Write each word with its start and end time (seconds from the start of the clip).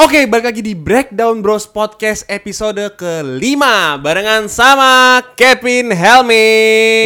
Oke, 0.00 0.24
balik 0.24 0.48
lagi 0.48 0.62
di 0.64 0.72
Breakdown 0.72 1.44
Bros 1.44 1.68
Podcast 1.68 2.24
episode 2.24 2.80
kelima 2.96 4.00
Barengan 4.00 4.48
sama 4.48 5.20
Kevin 5.36 5.92
Helmi 5.92 6.48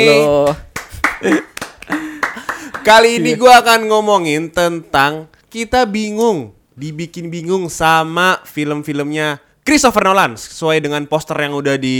Halo. 0.06 0.54
Kali 2.86 3.18
ini 3.18 3.34
gue 3.34 3.50
akan 3.50 3.90
ngomongin 3.90 4.46
tentang 4.54 5.26
Kita 5.50 5.90
bingung 5.90 6.54
Dibikin 6.78 7.34
bingung 7.34 7.66
sama 7.66 8.38
film-filmnya 8.46 9.42
Christopher 9.66 10.06
Nolan 10.06 10.38
Sesuai 10.38 10.78
dengan 10.78 11.02
poster 11.10 11.34
yang 11.42 11.58
udah 11.58 11.74
di 11.74 11.98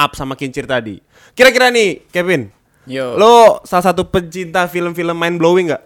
up 0.00 0.16
sama 0.16 0.40
Kincir 0.40 0.64
tadi 0.64 1.04
Kira-kira 1.36 1.68
nih, 1.68 2.00
Kevin 2.08 2.48
Yo. 2.88 3.16
Lo 3.16 3.60
salah 3.64 3.92
satu 3.92 4.08
pencinta 4.08 4.68
film-film 4.68 5.16
mind 5.16 5.36
blowing 5.40 5.72
gak? 5.72 5.84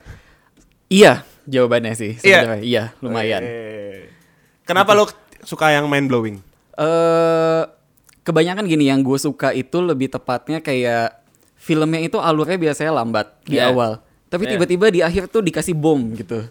Iya, 0.91 1.23
jawabannya 1.47 1.95
sih 1.95 2.19
Iya. 2.19 2.43
sebenarnya. 2.43 2.63
Iya, 2.67 2.83
lumayan. 2.99 3.43
Eh, 3.47 3.79
Eh, 3.79 4.18
Kenapa 4.69 4.93
lo 4.93 5.09
suka 5.43 5.73
yang 5.73 5.89
mind 5.89 6.07
blowing? 6.07 6.37
kebanyakan 8.23 8.69
gini 8.69 8.93
yang 8.93 9.01
gue 9.01 9.17
suka 9.17 9.57
itu 9.57 9.81
lebih 9.81 10.13
tepatnya 10.13 10.61
kayak 10.61 11.17
filmnya 11.57 12.05
itu 12.05 12.21
alurnya 12.21 12.61
biasanya 12.61 12.93
lambat 12.93 13.33
di 13.43 13.57
Iya. 13.57 13.73
awal. 13.73 14.05
Tapi 14.29 14.45
Iya. 14.45 14.51
tiba-tiba 14.55 14.87
di 14.93 15.01
akhir 15.01 15.33
tuh 15.33 15.41
dikasih 15.41 15.73
bom 15.73 16.13
gitu. 16.13 16.45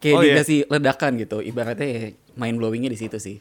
Kayak 0.00 0.16
Oh, 0.16 0.22
iya. 0.24 0.40
dikasih 0.40 0.58
ledakan 0.66 1.12
gitu. 1.20 1.38
Ibaratnya 1.38 1.84
ya 1.86 2.00
mind 2.34 2.56
blowingnya 2.56 2.88
di 2.88 2.98
situ 2.98 3.20
sih. 3.20 3.36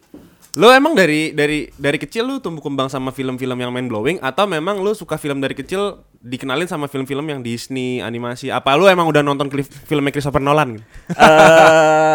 Lo 0.58 0.74
emang 0.74 0.98
dari 0.98 1.38
dari 1.38 1.70
dari 1.78 2.02
kecil 2.02 2.26
lu 2.26 2.36
tumbuh 2.42 2.66
kembang 2.66 2.90
sama 2.90 3.14
film-film 3.14 3.54
yang 3.54 3.70
mind 3.70 3.94
blowing 3.94 4.18
atau 4.26 4.50
memang 4.50 4.82
lu 4.82 4.90
suka 4.98 5.14
film 5.22 5.38
dari 5.38 5.54
kecil 5.54 6.02
dikenalin 6.18 6.66
sama 6.66 6.90
film-film 6.90 7.30
yang 7.30 7.46
Disney 7.46 8.02
animasi? 8.02 8.50
Apa 8.50 8.74
lu 8.74 8.90
emang 8.90 9.06
udah 9.06 9.22
nonton 9.22 9.54
klif- 9.54 9.70
filmnya 9.86 10.10
Christopher 10.10 10.42
Nolan? 10.42 10.82
gitu? 10.82 10.86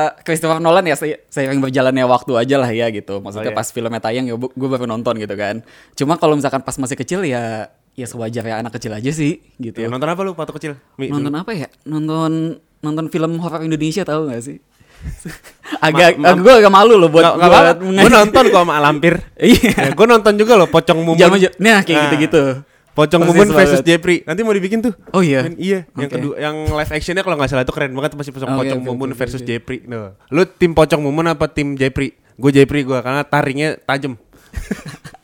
Eh 0.03 0.09
Christopher 0.27 0.59
Nolan 0.59 0.83
ya 0.91 0.99
saya 0.99 1.23
seiring 1.31 1.63
berjalannya 1.63 2.03
waktu 2.03 2.35
aja 2.35 2.59
lah 2.59 2.71
ya 2.75 2.91
gitu. 2.91 3.23
Oh, 3.23 3.23
Maksudnya 3.23 3.55
iya. 3.55 3.59
pas 3.63 3.71
filmnya 3.71 4.03
tayang 4.03 4.27
ya 4.27 4.35
gue 4.35 4.69
baru 4.69 4.91
nonton 4.91 5.15
gitu 5.23 5.39
kan. 5.39 5.63
Cuma 5.95 6.19
kalau 6.19 6.35
misalkan 6.35 6.67
pas 6.67 6.75
masih 6.75 6.99
kecil 6.99 7.23
ya 7.23 7.71
ya 7.95 8.07
sewajarnya 8.11 8.67
anak 8.67 8.75
kecil 8.75 8.91
aja 8.91 9.15
sih 9.15 9.39
gitu. 9.63 9.79
Ya, 9.79 9.87
nonton 9.87 10.11
apa 10.11 10.19
lu 10.27 10.35
waktu 10.35 10.51
kecil? 10.59 10.73
Mi, 10.99 11.15
nonton 11.15 11.31
dulu. 11.31 11.43
apa 11.47 11.53
ya? 11.55 11.71
Nonton 11.87 12.59
nonton 12.83 13.07
film 13.15 13.39
horor 13.39 13.63
Indonesia 13.63 14.03
tahu 14.03 14.35
gak 14.35 14.43
sih? 14.43 14.59
Agak 15.79 16.17
Ma- 16.17 16.35
ma- 16.35 16.39
gue 16.39 16.53
agak 16.53 16.73
malu 16.73 16.95
loh 16.95 17.09
buat 17.09 17.25
nggak 17.33 17.49
buat. 17.49 17.77
Gue 17.81 18.11
nonton 18.11 18.45
kok 18.49 18.61
sama 18.61 18.77
Lampir. 18.79 19.15
Iya. 19.39 19.73
Ya, 19.73 19.91
gue 19.91 20.07
nonton 20.07 20.33
juga 20.37 20.53
loh 20.55 20.69
Pocong 20.69 20.99
Mumun. 20.99 21.19
Zaman 21.19 21.39
nah 21.59 21.81
kayak 21.81 21.97
Nah, 21.97 22.05
gitu-gitu. 22.07 22.43
Pocong 22.93 23.21
Persis 23.21 23.33
Mumun 23.33 23.49
versus. 23.51 23.81
Jepri. 23.81 24.21
Nanti 24.23 24.41
mau 24.41 24.53
dibikin 24.53 24.79
tuh. 24.81 24.93
Oh 25.11 25.25
iya. 25.25 25.43
Men- 25.43 25.57
iya, 25.57 25.89
yang 25.91 26.07
Oke. 26.07 26.15
kedua 26.15 26.35
yang 26.37 26.57
live 26.69 26.93
actionnya 26.93 27.23
kalau 27.23 27.35
nggak 27.35 27.49
salah 27.49 27.65
itu 27.65 27.73
keren 27.73 27.91
banget 27.91 28.13
pasti 28.13 28.31
pocong, 28.31 28.51
Oke, 28.51 28.59
pocong 28.63 28.81
oke, 28.81 28.87
Mumun 28.87 29.11
oke, 29.11 29.19
versus 29.19 29.41
oke. 29.41 29.49
Jepri. 29.49 29.79
No. 29.87 30.13
Lu 30.29 30.45
tim 30.45 30.73
Pocong 30.73 31.01
Mumun 31.01 31.27
apa 31.27 31.49
tim 31.49 31.73
Jepri? 31.73 32.13
Gue 32.33 32.51
Jepri 32.51 32.83
gue 32.83 32.99
karena 32.99 33.23
taringnya 33.23 33.81
tajam. 33.81 34.21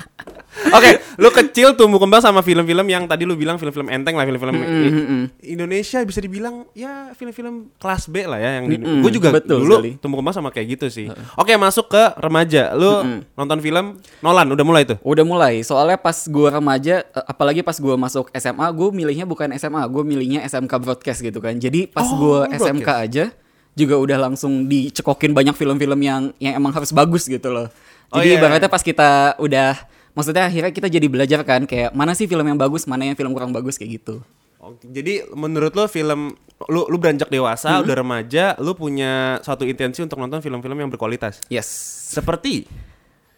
Oke, 0.59 0.91
lu 1.17 1.31
kecil 1.31 1.73
tumbuh 1.73 1.97
kembang 1.97 2.19
sama 2.19 2.43
film-film 2.43 2.87
yang 2.91 3.07
tadi 3.07 3.23
lu 3.23 3.39
bilang 3.39 3.57
film-film 3.57 3.87
enteng 3.89 4.19
lah, 4.19 4.27
film-film 4.27 4.55
mm. 4.59 5.25
Indonesia 5.47 6.03
bisa 6.03 6.19
dibilang 6.19 6.67
ya 6.75 7.15
film-film 7.15 7.71
kelas 7.79 8.11
B 8.11 8.27
lah 8.27 8.37
ya 8.37 8.51
yang 8.61 8.67
Mm-mm, 8.67 9.01
gue 9.01 9.13
juga 9.15 9.31
betul 9.33 9.63
dulu 9.63 9.79
sekali. 9.81 9.91
tumbuh 10.03 10.19
kembang 10.19 10.35
sama 10.35 10.51
kayak 10.51 10.79
gitu 10.79 10.87
sih. 10.91 11.07
Oke, 11.39 11.55
masuk 11.55 11.89
ke 11.89 12.03
remaja. 12.19 12.75
Lu 12.75 13.23
nonton 13.33 13.59
film 13.63 14.03
Nolan 14.21 14.51
udah 14.51 14.65
mulai 14.67 14.83
tuh. 14.85 14.99
Udah 15.01 15.25
mulai. 15.25 15.63
Soalnya 15.63 15.97
pas 15.97 16.17
gue 16.27 16.49
remaja, 16.51 17.07
eh, 17.07 17.25
apalagi 17.25 17.63
pas 17.63 17.79
gue 17.79 17.95
masuk 17.95 18.29
SMA, 18.35 18.67
gue 18.75 18.89
milihnya 18.91 19.25
bukan 19.25 19.49
SMA, 19.57 19.87
gue 19.87 20.03
milihnya 20.05 20.41
SMK 20.45 20.73
Broadcast 20.83 21.23
gitu 21.23 21.39
kan. 21.39 21.55
Jadi 21.57 21.87
pas 21.87 22.03
Oh, 22.05 22.17
gue 22.19 22.39
broadcast. 22.51 22.67
SMK 22.67 22.89
aja 22.89 23.25
juga 23.73 23.95
udah 23.95 24.19
langsung 24.27 24.67
dicekokin 24.67 25.31
banyak 25.31 25.55
film-film 25.55 26.03
yang 26.03 26.35
yang 26.43 26.59
emang 26.59 26.75
harus 26.75 26.91
bagus 26.91 27.31
gitu 27.31 27.47
loh. 27.49 27.71
Oh, 28.11 28.19
Jadi 28.19 28.35
iya. 28.35 28.41
ibaratnya 28.41 28.67
pas 28.67 28.83
kita 28.83 29.37
udah 29.39 29.77
maksudnya 30.19 30.51
akhirnya 30.51 30.75
kita 30.75 30.91
jadi 30.91 31.07
belajar 31.07 31.47
kan 31.47 31.63
kayak 31.63 31.95
mana 31.95 32.11
sih 32.19 32.27
film 32.27 32.43
yang 32.43 32.59
bagus, 32.59 32.91
mana 32.91 33.07
yang 33.07 33.15
film 33.15 33.31
kurang 33.31 33.55
bagus 33.55 33.79
kayak 33.79 34.03
gitu. 34.03 34.19
Oke, 34.59 34.91
jadi 34.91 35.23
menurut 35.31 35.71
lo 35.71 35.87
film 35.87 36.35
lu 36.67 36.83
lu 36.91 36.99
beranjak 36.99 37.31
dewasa, 37.31 37.79
udah 37.79 37.95
remaja, 37.95 38.59
lu 38.59 38.75
punya 38.75 39.39
suatu 39.47 39.63
intensi 39.63 40.03
untuk 40.03 40.19
nonton 40.19 40.43
film-film 40.43 40.75
yang 40.75 40.91
berkualitas. 40.91 41.39
Yes. 41.47 41.71
Seperti 42.11 42.67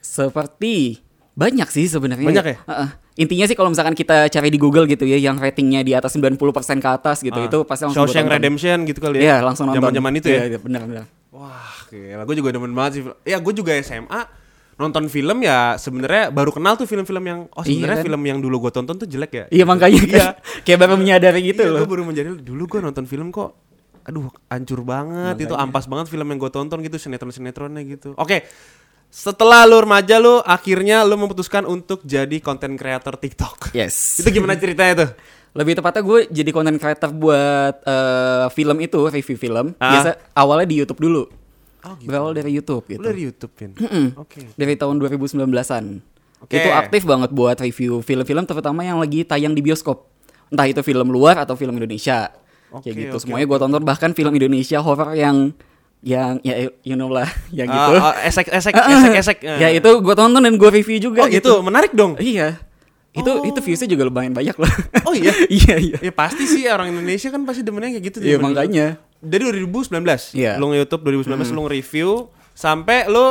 Seperti 0.00 0.97
banyak 1.37 1.69
sih 1.69 1.84
sebenarnya. 1.87 2.25
Banyak 2.25 2.47
ya? 2.49 2.56
Heeh. 2.65 2.88
Intinya 3.21 3.44
sih 3.44 3.53
kalau 3.53 3.69
misalkan 3.69 3.93
kita 3.93 4.32
cari 4.32 4.49
di 4.49 4.56
Google 4.56 4.88
gitu 4.88 5.05
ya 5.05 5.21
yang 5.21 5.37
ratingnya 5.37 5.84
di 5.84 5.93
atas 5.93 6.16
90% 6.16 6.41
ke 6.81 6.88
atas 6.88 7.21
gitu 7.21 7.37
ah, 7.37 7.44
itu 7.44 7.59
pasti 7.69 7.84
langsung 7.84 8.09
Shawshank. 8.09 8.32
Redemption 8.32 8.88
gitu 8.88 8.97
kali 8.97 9.21
Iya, 9.21 9.44
ya. 9.44 9.44
langsung 9.44 9.69
nonton. 9.69 9.84
Zaman-zaman 9.84 10.12
itu 10.16 10.28
ya. 10.32 10.41
Iya, 10.41 10.56
iya, 10.56 10.59
benar 10.59 10.82
benar. 10.88 11.05
Wah, 11.28 11.84
gila. 11.93 12.25
Gue 12.25 12.37
juga 12.41 12.49
demen 12.56 12.72
banget 12.72 12.93
sih. 12.97 13.03
Ya, 13.28 13.37
gue 13.37 13.53
juga 13.53 13.76
SMA 13.84 14.21
nonton 14.81 15.05
film 15.07 15.45
ya 15.45 15.77
sebenarnya 15.77 16.33
baru 16.33 16.51
kenal 16.51 16.75
tuh 16.75 16.89
film-film 16.89 17.21
yang 17.23 17.41
oh 17.53 17.61
Iya 17.61 17.69
sebenarnya 17.77 17.99
kan? 18.01 18.07
film 18.09 18.23
yang 18.25 18.39
dulu 18.41 18.57
gue 18.67 18.73
tonton 18.73 18.97
tuh 18.97 19.05
jelek 19.05 19.33
ya. 19.33 19.45
Iya 19.53 19.65
makanya 19.69 20.01
kan 20.09 20.17
Iya. 20.17 20.29
kayak 20.65 20.79
baru 20.81 20.95
menyadari 20.97 21.41
gitu 21.45 21.63
iya, 21.63 21.73
loh. 21.77 21.81
gue 21.85 21.91
baru 21.93 22.03
menjadi 22.09 22.29
dulu 22.41 22.63
gue 22.67 22.81
nonton 22.81 23.05
film 23.05 23.29
kok 23.29 23.53
aduh 24.01 24.33
hancur 24.49 24.81
banget 24.81 25.45
itu 25.45 25.53
ampas 25.53 25.85
banget 25.85 26.09
film 26.09 26.25
yang 26.25 26.41
gue 26.41 26.51
tonton 26.51 26.81
gitu 26.81 26.97
sinetron-sinetronnya 26.97 27.85
gitu. 27.85 28.17
Oke. 28.17 28.49
Setelah 29.11 29.67
lu 29.67 29.83
remaja 29.83 30.23
lu 30.23 30.39
akhirnya 30.41 31.03
lu 31.03 31.19
memutuskan 31.19 31.67
untuk 31.67 32.01
jadi 32.07 32.39
konten 32.39 32.79
creator 32.79 33.19
TikTok. 33.19 33.75
Yes. 33.75 33.95
Itu 34.23 34.31
gimana 34.31 34.55
ceritanya 34.55 34.95
tuh? 35.03 35.11
Lebih 35.51 35.83
tepatnya 35.83 36.03
gue 36.07 36.19
jadi 36.31 36.51
content 36.55 36.79
creator 36.79 37.11
buat 37.11 37.83
eh, 37.83 38.47
film 38.55 38.79
itu, 38.79 39.11
review 39.11 39.35
film. 39.35 39.75
Ah. 39.83 39.99
Biasa 39.99 40.11
awalnya 40.31 40.71
di 40.71 40.79
YouTube 40.79 41.03
dulu. 41.03 41.27
Oh, 41.81 41.97
gitu. 41.97 42.09
Berawal 42.13 42.33
dari 42.37 42.51
YouTube 42.53 42.85
Lu 42.85 42.93
gitu. 42.93 43.03
dari 43.03 43.21
YouTube, 43.25 43.53
Pin. 43.57 43.71
Oke. 44.21 44.53
Dari 44.53 44.75
tahun 44.77 45.01
2019-an. 45.01 45.85
Oke. 46.41 46.57
Itu 46.57 46.69
aktif 46.73 47.03
banget 47.05 47.31
buat 47.33 47.57
review 47.57 48.01
film-film 48.01 48.45
terutama 48.45 48.81
yang 48.85 49.01
lagi 49.01 49.25
tayang 49.25 49.53
di 49.53 49.61
bioskop. 49.61 50.09
Entah 50.51 50.67
itu 50.67 50.81
film 50.81 51.09
luar 51.09 51.41
atau 51.41 51.57
film 51.57 51.77
Indonesia. 51.77 52.33
Oke, 52.71 52.91
Kayak 52.91 52.97
gitu. 52.97 53.15
oke, 53.17 53.23
Semuanya 53.25 53.47
gue 53.49 53.59
tonton 53.59 53.83
bahkan 53.83 54.11
film 54.13 54.33
Indonesia 54.33 54.79
horror 54.81 55.13
yang 55.17 55.53
yang 56.01 56.41
ya 56.41 56.73
you 56.81 56.97
know 56.97 57.13
lah, 57.13 57.29
yang 57.53 57.69
gitu. 57.69 57.93
Ah, 58.01 58.12
ah, 58.12 58.25
esek 58.25 58.49
esek 58.49 58.73
esek 58.73 59.12
esek. 59.21 59.39
ya 59.45 59.69
itu 59.69 59.91
gue 60.01 60.15
tonton 60.17 60.41
dan 60.41 60.55
gue 60.57 60.71
review 60.73 60.97
juga 60.97 61.25
Oh 61.25 61.29
gitu, 61.29 61.61
menarik 61.61 61.93
dong. 61.93 62.17
Iya. 62.17 62.57
Itu 63.11 63.43
itu 63.43 63.59
viewsnya 63.59 63.89
juga 63.91 64.07
lumayan 64.07 64.33
banyak 64.33 64.55
loh. 64.55 64.71
Oh 65.05 65.12
iya? 65.12 65.35
iya 65.61 65.75
iya. 65.77 65.97
Ya 65.99 66.12
pasti 66.15 66.47
sih 66.47 66.65
orang 66.71 66.95
Indonesia 66.95 67.29
kan 67.29 67.43
pasti 67.43 67.61
demennya 67.67 67.99
kayak 67.99 68.05
gitu. 68.07 68.17
Iya 68.23 68.39
makanya. 68.39 69.03
Dari 69.20 69.44
2019. 69.69 70.32
Iya. 70.32 70.56
Lu 70.56 70.72
nge-YouTube 70.72 71.00
2019 71.28 71.53
lu 71.53 71.60
nge-review 71.69 72.10
sampai 72.56 73.08
lu 73.08 73.25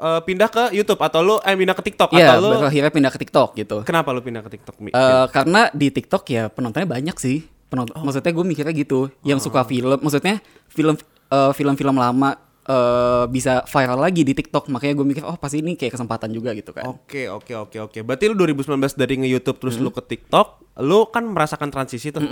eh, 0.00 0.20
pindah 0.24 0.48
ke 0.48 0.64
YouTube 0.76 1.00
atau 1.00 1.20
lu 1.20 1.36
eh 1.40 1.54
pindah 1.56 1.76
ke 1.76 1.82
TikTok 1.84 2.10
Iya, 2.12 2.36
atau 2.36 2.38
lu 2.40 2.48
akhirnya 2.64 2.92
pindah 2.92 3.12
ke 3.12 3.18
TikTok 3.20 3.48
gitu. 3.56 3.76
Kenapa 3.84 4.12
lu 4.12 4.20
pindah 4.24 4.42
ke 4.44 4.50
TikTok? 4.56 4.74
Eh, 4.88 5.26
karena 5.32 5.68
di 5.72 5.88
TikTok 5.92 6.22
ya 6.28 6.48
penontonnya 6.48 6.88
banyak 6.88 7.16
sih. 7.20 7.44
Penonton, 7.68 7.96
maksudnya 8.00 8.32
gue 8.32 8.44
mikirnya 8.44 8.74
gitu. 8.76 9.08
Yang 9.24 9.48
suka 9.48 9.64
film, 9.64 9.96
maksudnya 10.00 10.40
film 10.68 10.96
eh, 11.28 11.52
film-film 11.52 11.96
lama 11.96 12.36
eh, 12.64 13.24
bisa 13.28 13.62
viral 13.68 14.00
lagi 14.00 14.24
di 14.24 14.32
TikTok. 14.32 14.72
Makanya 14.72 14.94
gue 14.96 15.06
mikir, 15.06 15.22
oh 15.24 15.36
pasti 15.36 15.60
ini 15.60 15.76
kayak 15.76 15.94
kesempatan 15.94 16.32
juga 16.32 16.56
gitu 16.56 16.72
kan. 16.72 16.88
Oke, 16.88 17.28
oke, 17.28 17.52
oke, 17.54 17.78
oke. 17.90 17.98
Berarti 18.02 18.24
lu 18.32 18.34
2019 18.40 18.96
dari 18.96 19.14
nge-YouTube 19.20 19.58
terus 19.60 19.76
lu 19.78 19.92
ke 19.92 20.02
TikTok, 20.02 20.80
lu 20.82 21.06
kan 21.12 21.24
merasakan 21.28 21.70
transisi 21.70 22.10
tuh. 22.10 22.24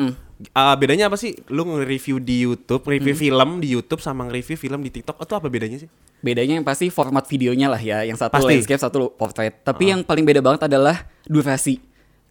Ah, 0.56 0.75
bedanya 0.75 1.06
apa 1.06 1.21
sih? 1.21 1.37
Lu 1.53 1.62
nge-review 1.69 2.19
di 2.19 2.42
YouTube, 2.48 2.82
review 2.88 3.15
film 3.15 3.62
di 3.62 3.69
YouTube 3.71 4.03
sama 4.03 4.26
nge-review 4.26 4.59
film 4.59 4.81
di 4.82 4.91
TikTok. 4.91 5.21
Itu 5.22 5.34
apa 5.38 5.47
bedanya 5.47 5.78
sih? 5.78 5.88
Bedanya 6.22 6.59
yang 6.59 6.66
pasti 6.66 6.87
format 6.88 7.26
videonya 7.26 7.66
lah 7.71 7.82
ya. 7.82 8.06
Yang 8.06 8.26
satu 8.26 8.38
Pasti. 8.38 8.48
landscape, 8.54 8.82
satu 8.82 9.10
portrait. 9.15 9.54
Tapi 9.62 9.91
yang 9.91 10.00
paling 10.06 10.22
beda 10.22 10.38
banget 10.38 10.71
adalah 10.71 11.06
durasi. 11.26 11.82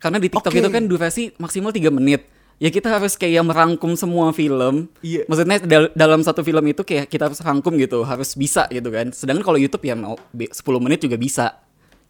Karena 0.01 0.17
di 0.17 0.31
TikTok 0.31 0.49
Oke. 0.49 0.59
itu 0.63 0.69
kan 0.71 0.83
durasi 0.89 1.23
maksimal 1.37 1.69
3 1.69 1.91
menit. 1.93 2.25
Ya 2.61 2.69
kita 2.69 2.93
harus 2.93 3.17
kayak 3.17 3.41
merangkum 3.41 3.97
semua 3.97 4.29
film. 4.29 4.85
Iya. 5.01 5.25
Maksudnya 5.25 5.57
dal- 5.65 5.89
dalam 5.97 6.21
satu 6.21 6.45
film 6.45 6.61
itu 6.69 6.85
kayak 6.85 7.09
kita 7.09 7.25
harus 7.25 7.41
rangkum 7.41 7.73
gitu, 7.81 8.05
harus 8.05 8.37
bisa 8.37 8.69
gitu 8.69 8.93
kan. 8.93 9.09
Sedangkan 9.09 9.41
kalau 9.41 9.57
YouTube 9.57 9.81
ya 9.81 9.97
mau 9.97 10.13
be- 10.29 10.53
10 10.53 10.77
menit 10.77 11.01
juga 11.01 11.17
bisa. 11.17 11.57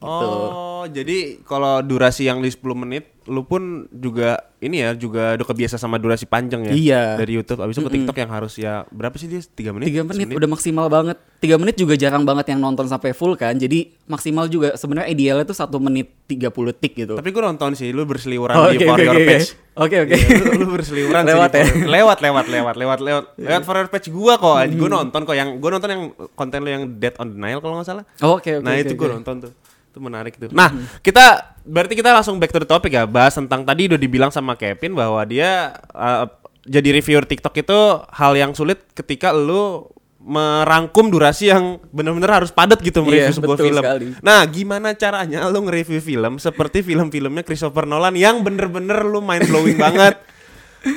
Gitu. 0.01 0.27
Oh, 0.27 0.83
jadi 0.83 1.17
kalau 1.41 1.77
durasi 1.79 2.25
yang 2.25 2.41
di 2.41 2.49
10 2.49 2.57
menit, 2.75 3.05
lu 3.23 3.45
pun 3.45 3.85
juga 3.91 4.49
ini 4.57 4.81
ya 4.81 4.93
juga 4.93 5.37
udah 5.37 5.45
kebiasa 5.45 5.77
sama 5.77 5.95
durasi 5.95 6.25
panjang 6.25 6.65
ya 6.65 6.73
Iya. 6.73 7.01
dari 7.15 7.37
YouTube. 7.37 7.61
Abis 7.61 7.77
itu 7.77 7.85
ke 7.85 7.93
TikTok 7.93 8.17
yang 8.17 8.31
harus 8.31 8.57
ya 8.57 8.81
berapa 8.89 9.13
sih 9.13 9.29
dia? 9.29 9.37
3 9.37 9.71
menit? 9.71 9.93
3 9.93 10.01
menit 10.03 10.25
Semenit? 10.25 10.37
udah 10.41 10.49
maksimal 10.49 10.85
banget. 10.87 11.21
3 11.37 11.53
menit 11.55 11.75
juga 11.75 11.93
jarang 11.93 12.25
banget 12.25 12.49
yang 12.49 12.57
nonton 12.59 12.89
sampai 12.89 13.13
full 13.13 13.37
kan. 13.37 13.53
Jadi 13.53 13.93
maksimal 14.03 14.45
juga 14.45 14.73
sebenarnya 14.73 15.05
idealnya 15.07 15.45
tuh 15.45 15.53
1 15.53 15.69
menit 15.79 16.09
30 16.25 16.49
tik 16.73 16.93
gitu. 16.97 17.13
Tapi 17.13 17.29
gue 17.29 17.43
nonton 17.43 17.69
sih, 17.71 17.93
lu 17.93 18.01
berseliweran 18.03 18.57
Oh, 18.57 18.67
di 18.67 18.81
oke, 18.81 18.85
For 18.87 18.97
oke, 18.97 19.05
Your 19.05 19.15
oke, 19.15 19.27
Page. 19.27 19.47
Oke 19.71 19.95
oke. 20.01 20.13
Iya, 20.13 20.27
lu, 20.35 20.51
lu 20.57 20.65
berseliweran 20.67 21.21
sih 21.21 21.29
Lewat 21.29 21.49
di 21.49 21.57
ya? 21.57 21.63
For- 21.63 21.87
lewat 21.87 22.17
lewat 22.19 22.45
lewat 22.49 22.75
lewat 22.75 22.99
lewat 22.99 23.23
lewat 23.37 23.61
For 23.61 23.75
Your 23.77 23.87
Page 23.87 24.07
gua 24.09 24.33
kok. 24.35 24.55
Gue 24.67 24.89
nonton 24.89 25.21
kok 25.23 25.35
yang 25.37 25.49
gue 25.55 25.69
nonton 25.69 25.89
yang 25.89 26.03
konten 26.33 26.57
lu 26.59 26.69
yang 26.71 26.83
Dead 26.97 27.13
on 27.17 27.29
the 27.29 27.37
Nile 27.37 27.61
kalau 27.61 27.77
nggak 27.77 27.85
salah. 27.85 28.03
Oh, 28.19 28.35
Oke 28.35 28.57
oke. 28.57 28.65
nah 28.65 28.73
oke, 28.73 28.81
itu 28.81 28.93
oke. 28.93 28.99
gue 28.99 29.09
nonton 29.13 29.35
tuh. 29.45 29.53
Itu 29.91 29.99
menarik 29.99 30.33
tuh. 30.35 30.47
Nah, 30.49 30.71
kita 30.99 31.51
berarti 31.61 31.93
kita 31.93 32.11
langsung 32.11 32.35
back 32.35 32.49
to 32.49 32.57
the 32.57 32.65
topic 32.65 32.91
ya. 32.91 33.03
Bahas 33.03 33.35
tentang 33.35 33.61
tadi 33.61 33.85
udah 33.85 33.99
dibilang 33.99 34.31
sama 34.31 34.55
Kevin 34.55 34.95
bahwa 34.95 35.19
dia 35.23 35.71
uh, 35.91 36.25
jadi 36.63 36.93
reviewer 36.93 37.23
TikTok 37.23 37.55
itu 37.57 37.79
hal 38.07 38.33
yang 38.33 38.51
sulit 38.51 38.87
ketika 38.91 39.29
lu 39.29 39.85
merangkum 40.21 41.09
durasi 41.09 41.49
yang 41.49 41.81
benar-benar 41.89 42.39
harus 42.39 42.49
padat 42.49 42.77
gitu 42.79 43.01
mereview 43.01 43.25
Iya, 43.25 43.35
sebuah 43.35 43.57
betul 43.57 43.67
film. 43.67 43.83
sekali. 43.83 44.05
Nah, 44.21 44.45
gimana 44.45 44.93
caranya 44.93 45.49
lo 45.49 45.59
nge-review 45.59 45.97
film 45.97 46.37
seperti 46.37 46.79
film-filmnya 46.81 47.41
Christopher 47.41 47.83
Nolan 47.83 48.13
yang 48.13 48.39
bener-bener 48.39 49.01
lu 49.01 49.19
mind 49.19 49.49
blowing 49.49 49.81
banget. 49.81 50.21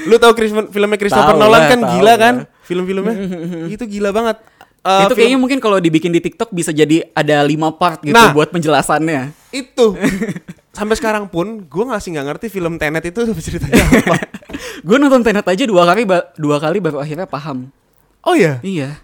Lu 0.04 0.16
tahu 0.16 0.32
Chris- 0.32 0.68
filmnya 0.68 0.96
Christopher 0.96 1.34
Tahu 1.34 1.40
Nolan 1.40 1.56
lah, 1.58 1.68
kan 1.68 1.80
gila 1.90 2.04
lah. 2.04 2.16
kan? 2.16 2.34
Film-filmnya 2.62 3.14
itu 3.74 3.84
gila 3.86 4.12
banget. 4.12 4.36
Eh, 4.84 4.90
itu 5.00 5.04
film- 5.06 5.16
kayaknya 5.16 5.38
mungkin 5.40 5.58
kalau 5.58 5.78
dibikin 5.78 6.10
di 6.10 6.20
TikTok 6.20 6.48
bisa 6.50 6.68
jadi 6.68 7.08
ada 7.10 7.40
lima 7.40 7.72
part 7.72 8.00
gitu 8.00 8.12
Nah. 8.12 8.30
buat 8.30 8.48
penjelasannya. 8.48 9.32
itu 9.50 9.96
sampai 10.76 10.92
sekarang 10.92 11.24
pun 11.24 11.62
gue 11.62 11.84
masih 11.86 12.12
nggak 12.12 12.26
ngerti 12.28 12.46
film 12.50 12.76
Tenet 12.76 13.00
itu 13.02 13.24
ceritanya 13.46 13.80
apa. 13.80 14.16
gue 14.86 14.96
nonton 14.98 15.22
Tenet 15.22 15.40
aja 15.42 15.64
dua 15.64 15.82
kali 15.84 16.04
dua 16.34 16.56
kali 16.58 16.78
baru 16.78 17.00
akhirnya 17.00 17.24
paham. 17.24 17.72
Oh 18.20 18.32
ya, 18.32 18.60
Iya. 18.60 19.00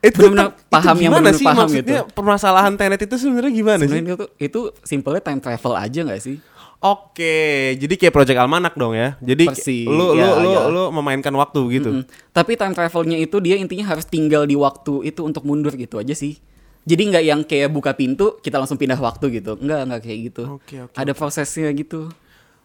itu 0.00 0.18
itu 0.18 0.34
paham 0.66 0.96
yang 0.98 1.14
gimana 1.14 1.30
bener-bener 1.30 1.38
sih 1.38 1.46
paham 1.46 1.58
maksudnya 1.64 2.00
gitu. 2.02 2.12
permasalahan 2.12 2.72
Tenet 2.74 3.00
itu 3.00 3.14
sebenarnya 3.16 3.52
gimana 3.52 3.80
sih? 3.80 3.88
Sebenarnya 3.88 4.14
itu 4.14 4.26
itu 4.36 4.60
simpelnya 4.82 5.22
time 5.22 5.38
travel 5.38 5.72
aja 5.74 6.00
nggak 6.02 6.20
sih? 6.20 6.36
Oke, 6.82 7.78
jadi 7.78 7.94
kayak 7.94 8.10
Project 8.10 8.42
Almanac 8.42 8.74
dong 8.74 8.98
ya. 8.98 9.14
Jadi 9.22 9.46
Persis, 9.46 9.86
lu 9.86 10.18
lu 10.18 10.18
ya, 10.18 10.34
lu 10.34 10.50
ya. 10.50 10.62
lu 10.66 10.84
memainkan 10.90 11.30
waktu 11.38 11.78
gitu. 11.78 12.02
Mm. 12.02 12.04
Tapi 12.34 12.58
time 12.58 12.74
travelnya 12.74 13.22
itu 13.22 13.38
dia 13.38 13.54
intinya 13.54 13.94
harus 13.94 14.02
tinggal 14.02 14.50
di 14.50 14.58
waktu 14.58 15.06
itu 15.06 15.22
untuk 15.22 15.46
mundur 15.46 15.70
gitu 15.78 16.02
aja 16.02 16.10
sih. 16.10 16.42
Jadi 16.82 17.02
nggak 17.14 17.22
yang 17.22 17.40
kayak 17.46 17.70
buka 17.70 17.94
pintu 17.94 18.34
kita 18.42 18.58
langsung 18.58 18.82
pindah 18.82 18.98
waktu 18.98 19.30
gitu. 19.30 19.54
Nggak 19.62 19.80
nggak 19.86 20.00
kayak 20.02 20.18
gitu. 20.26 20.42
Oke, 20.58 20.82
oke, 20.82 20.94
Ada 20.98 21.14
prosesnya 21.14 21.70
gitu. 21.70 22.10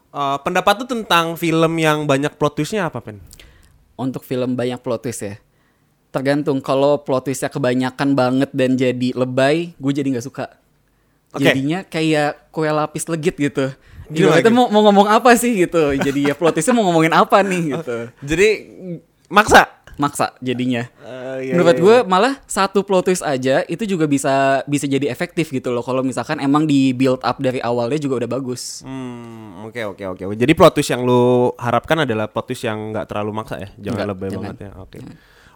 Eh, 0.09 0.37
pendapat 0.41 0.81
tuh 0.81 0.89
tentang 0.89 1.37
film 1.37 1.77
yang 1.77 2.09
banyak 2.09 2.33
plot 2.41 2.57
twistnya 2.57 2.89
apa, 2.89 2.97
Pen? 3.05 3.21
Untuk 3.93 4.25
film 4.25 4.57
banyak 4.57 4.81
plot 4.81 5.05
twist 5.05 5.21
ya. 5.21 5.37
Tergantung 6.09 6.57
kalau 6.65 7.05
plot 7.05 7.29
twistnya 7.29 7.53
kebanyakan 7.53 8.17
banget 8.17 8.49
dan 8.49 8.73
jadi 8.73 9.13
lebay, 9.13 9.77
gue 9.77 9.91
jadi 9.93 10.09
nggak 10.17 10.25
suka. 10.25 10.57
Oke. 11.37 11.45
Jadinya 11.45 11.85
kayak 11.85 12.49
kue 12.49 12.65
lapis 12.65 13.05
legit 13.05 13.37
gitu. 13.37 13.69
Gimana, 14.07 14.15
Gimana 14.15 14.39
itu 14.39 14.49
gimana? 14.49 14.63
mau, 14.63 14.71
mau 14.71 14.81
ngomong 14.87 15.07
apa 15.09 15.35
sih 15.35 15.67
gitu. 15.67 15.91
Jadi 15.93 16.27
ya 16.27 16.33
plot 16.33 16.55
twistnya 16.55 16.73
mau 16.73 16.87
ngomongin 16.87 17.11
apa 17.11 17.43
nih 17.43 17.75
gitu. 17.75 17.97
Jadi 18.23 18.47
maksa. 19.27 19.67
Maksa 19.97 20.37
jadinya. 20.39 20.85
Eh, 21.01 21.49
iya, 21.49 21.53
Menurut 21.57 21.73
iya, 21.73 21.81
gue 21.81 21.95
malah 22.05 22.37
satu 22.45 22.85
plot 22.85 23.09
twist 23.09 23.25
aja 23.25 23.65
itu 23.65 23.81
juga 23.83 24.05
bisa 24.05 24.61
bisa 24.69 24.85
jadi 24.85 25.09
efektif 25.09 25.49
gitu 25.49 25.73
loh 25.73 25.81
kalau 25.81 26.05
misalkan 26.05 26.37
emang 26.37 26.69
di 26.69 26.93
build 26.93 27.17
up 27.25 27.41
dari 27.41 27.57
awalnya 27.59 27.97
juga 27.97 28.21
udah 28.21 28.29
bagus. 28.29 28.85
Hmm, 28.85 29.65
oke 29.65 29.81
oke 29.97 30.03
oke. 30.05 30.23
Jadi 30.37 30.53
plot 30.53 30.77
twist 30.77 30.93
yang 30.93 31.01
lu 31.01 31.49
harapkan 31.57 32.05
adalah 32.05 32.29
plot 32.29 32.45
twist 32.45 32.61
yang 32.63 32.93
nggak 32.93 33.09
terlalu 33.09 33.31
maksa 33.33 33.57
ya, 33.57 33.69
jangan 33.75 33.97
Nggak, 33.97 34.07
lebay 34.13 34.29
jangan. 34.29 34.43
banget 34.45 34.57
ya. 34.61 34.71
Oke. 34.77 34.97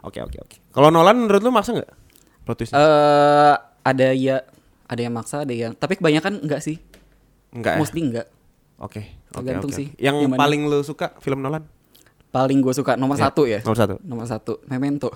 Oke 0.01 0.19
oke 0.25 0.37
oke. 0.41 0.55
Kalau 0.73 0.89
Nolan 0.89 1.15
menurut 1.21 1.41
lu 1.45 1.53
maksa 1.53 1.77
nggak 1.77 1.91
plot 2.41 2.57
twist? 2.57 2.73
Eh 2.73 3.53
ada 3.85 4.07
ya 4.17 4.41
ada 4.89 5.01
yang 5.05 5.13
maksa 5.13 5.45
ada 5.45 5.53
yang 5.53 5.77
tapi 5.77 6.01
kebanyakan 6.01 6.41
enggak 6.41 6.65
sih. 6.65 6.81
Enggak 7.53 7.77
ya. 7.77 7.79
Mostly 7.85 8.01
enggak. 8.01 8.27
Oke. 8.81 9.01
Oke 9.31 9.45
Tergantung 9.45 9.69
oke. 9.69 9.77
sih, 9.77 9.87
Yang 9.95 10.25
gimana. 10.25 10.39
paling 10.39 10.61
lu 10.65 10.81
suka 10.81 11.13
film 11.19 11.39
Nolan? 11.39 11.63
Paling 12.29 12.59
gue 12.59 12.73
suka 12.73 12.95
nomor 12.95 13.15
Ya, 13.15 13.27
satu 13.27 13.43
ya. 13.45 13.59
nomor 13.61 13.77
satu. 13.77 13.95
Nomor 14.01 14.25
satu 14.25 14.53
Memento. 14.65 15.11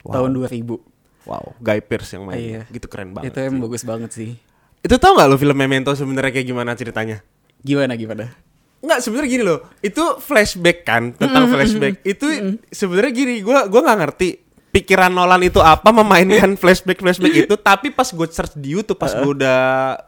Wow. 0.00 0.12
Tahun 0.14 0.30
2000. 0.32 0.78
Wow, 1.24 1.52
Guy 1.58 1.78
Pearce 1.80 2.14
yang 2.14 2.24
main. 2.24 2.38
Iya. 2.38 2.62
Gitu 2.68 2.86
keren 2.86 3.12
banget. 3.12 3.30
itu 3.30 3.38
emang 3.42 3.60
bagus 3.60 3.84
banget 3.84 4.10
sih. 4.10 4.38
Itu 4.78 4.96
tau 4.96 5.12
nggak 5.12 5.28
lo 5.28 5.36
film 5.36 5.52
Memento 5.54 5.92
sebenarnya 5.92 6.32
kayak 6.32 6.46
gimana 6.46 6.72
ceritanya? 6.72 7.20
Gimana 7.60 7.92
gimana? 7.94 8.32
Nggak 8.78 8.98
sebenarnya 9.02 9.28
gini 9.28 9.44
loh. 9.44 9.60
Itu 9.80 10.16
flashback 10.16 10.86
kan 10.86 11.12
tentang 11.12 11.50
flashback. 11.50 12.00
Itu 12.00 12.30
sebenarnya 12.70 13.12
gini, 13.12 13.34
gua 13.42 13.66
gua 13.66 13.82
nggak 13.84 13.98
ngerti 14.00 14.30
pikiran 14.72 15.10
Nolan 15.12 15.42
itu 15.44 15.58
apa 15.58 15.88
memainkan 15.98 16.54
flashback 16.54 17.00
flashback 17.00 17.46
itu. 17.46 17.54
Tapi 17.68 17.92
pas 17.92 18.08
gue 18.08 18.26
search 18.28 18.54
di 18.56 18.76
YouTube, 18.76 19.00
pas 19.00 19.12
gue 19.12 19.30
udah 19.42 19.60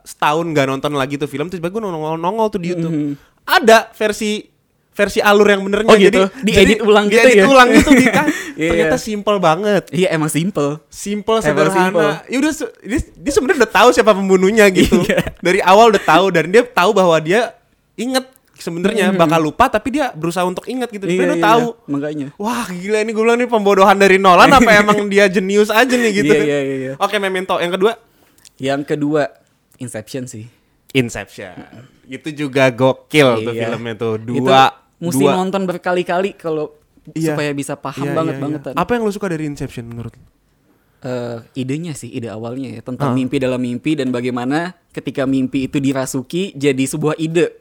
setahun 0.05 0.45
nggak 0.45 0.67
nonton 0.69 0.93
lagi 0.97 1.17
tuh 1.17 1.29
film, 1.29 1.49
tiba 1.49 1.73
gue 1.73 1.81
nongol 1.81 2.21
nongol 2.21 2.49
tuh 2.53 2.61
di 2.61 2.73
YouTube. 2.77 3.17
Ada 3.45 3.91
versi 3.97 4.51
versi 4.91 5.23
alur 5.23 5.49
yang 5.49 5.63
benernya 5.65 5.89
Oh 5.89 5.97
gitu? 5.97 6.23
Diedit 6.45 6.85
ulang 6.85 7.09
gitu 7.09 7.25
diedit 7.25 7.41
ya? 7.41 7.45
ulang 7.49 7.69
gitu 7.73 7.91
di 7.95 8.07
kan. 8.11 8.27
Iya, 8.61 8.77
Ternyata 8.77 8.97
simple 9.01 9.37
banget. 9.41 9.89
Iya 9.89 10.13
emang 10.13 10.29
simple. 10.29 10.85
simple 10.93 11.41
sederhana. 11.41 12.21
Ya 12.29 12.37
udah 12.45 12.53
dia, 12.85 13.01
dia 13.01 13.33
sebenarnya 13.33 13.65
udah 13.65 13.73
tahu 13.73 13.89
siapa 13.97 14.13
pembunuhnya 14.13 14.69
gitu. 14.69 15.01
Iya. 15.01 15.33
Dari 15.41 15.65
awal 15.65 15.97
udah 15.97 16.03
tahu 16.05 16.29
dan 16.29 16.53
dia 16.53 16.61
tahu 16.69 16.93
bahwa 16.93 17.17
dia 17.25 17.57
inget 17.97 18.29
sebenarnya 18.61 19.11
bakal 19.13 19.41
lupa 19.43 19.67
tapi 19.67 19.91
dia 19.91 20.13
berusaha 20.13 20.45
untuk 20.45 20.65
inget 20.65 20.89
gitu. 20.89 21.05
Dia 21.05 21.27
udah 21.27 21.41
tahu. 21.41 21.67
iya, 21.67 21.89
Makanya. 21.89 22.27
Wah 22.37 22.67
gila 22.67 22.99
ini 23.01 23.11
gue 23.11 23.23
bilang 23.23 23.37
ini 23.37 23.47
pembodohan 23.47 23.97
dari 23.97 24.17
Nolan 24.17 24.49
apa 24.49 24.71
emang 24.81 25.09
dia 25.09 25.27
jenius 25.27 25.69
aja 25.69 25.91
nih 25.91 26.13
gitu. 26.15 26.33
Iya, 26.33 26.41
iya, 26.41 26.59
iya, 26.61 26.77
iya. 26.77 26.93
Oke 26.97 27.17
Memento 27.17 27.57
yang 27.57 27.71
kedua 27.71 27.97
Yang 28.57 28.83
kedua 28.87 29.23
Inception 29.77 30.25
sih. 30.25 30.45
Inception. 30.93 31.57
Itu 32.05 32.29
juga 32.31 32.69
gokil 32.69 33.43
tuh 33.43 33.53
Iya. 33.53 33.73
filmnya 33.73 33.95
tuh. 33.95 34.15
Itu 34.19 34.43
Dua 34.43 34.69
mesti 34.99 35.25
dua. 35.25 35.33
nonton 35.35 35.65
berkali-kali 35.65 36.35
kalau 36.35 36.77
Iya. 37.11 37.33
supaya 37.33 37.51
bisa 37.51 37.75
paham 37.75 38.05
Iya, 38.05 38.13
banget 38.13 38.35
iya, 38.35 38.39
iya. 38.39 38.45
bangetan. 38.45 38.73
Apa 38.77 38.91
yang 38.93 39.03
lu 39.03 39.11
suka 39.11 39.27
dari 39.27 39.45
Inception 39.45 39.89
menurut 39.89 40.13
lu? 40.13 40.25
Eh, 41.01 41.39
idenya 41.57 41.97
sih, 41.97 42.13
ide 42.13 42.29
awalnya 42.29 42.77
ya 42.77 42.85
tentang 42.85 43.17
mimpi 43.17 43.41
dalam 43.41 43.57
mimpi 43.57 43.97
dan 43.97 44.13
bagaimana 44.13 44.77
ketika 44.93 45.25
mimpi 45.25 45.65
itu 45.65 45.81
dirasuki 45.81 46.53
jadi 46.53 46.85
sebuah 46.85 47.17
ide, 47.17 47.57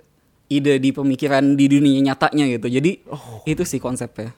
ide 0.49 0.81
di 0.81 0.89
pemikiran 0.89 1.53
di 1.53 1.65
dunia 1.69 2.11
nyatanya 2.11 2.45
gitu. 2.57 2.67
Jadi 2.67 3.05
Oh. 3.07 3.45
itu 3.45 3.61
sih 3.63 3.77
konsepnya. 3.77 4.33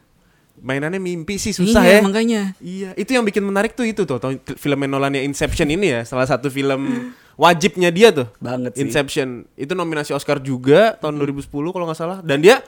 Mainannya 0.62 1.02
mimpi 1.02 1.42
sih 1.42 1.56
susah 1.58 1.82
iya, 1.82 1.98
ya. 1.98 2.00
makanya. 2.06 2.42
Iya, 2.62 2.90
itu 2.94 3.18
yang 3.18 3.26
bikin 3.26 3.42
menarik 3.42 3.74
tuh 3.74 3.82
itu 3.88 4.06
tuh, 4.06 4.22
tau 4.22 4.30
film 4.62 4.86
Nolan 4.86 5.18
yang 5.18 5.26
Inception 5.26 5.66
ini 5.74 5.90
ya, 5.90 6.02
salah 6.06 6.30
satu 6.30 6.54
film 6.54 7.10
wajibnya 7.34 7.90
dia 7.90 8.14
tuh. 8.14 8.30
Banget 8.38 8.78
sih. 8.78 8.86
Inception. 8.86 9.50
Itu 9.58 9.74
nominasi 9.74 10.14
Oscar 10.14 10.38
juga 10.38 10.94
tahun 11.02 11.18
2010 11.18 11.50
kalau 11.50 11.90
nggak 11.90 11.98
salah. 11.98 12.20
Dan 12.22 12.46
dia 12.46 12.62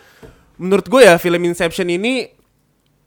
menurut 0.58 0.90
gue 0.90 1.06
ya 1.06 1.22
film 1.22 1.38
Inception 1.46 1.86
ini 1.86 2.34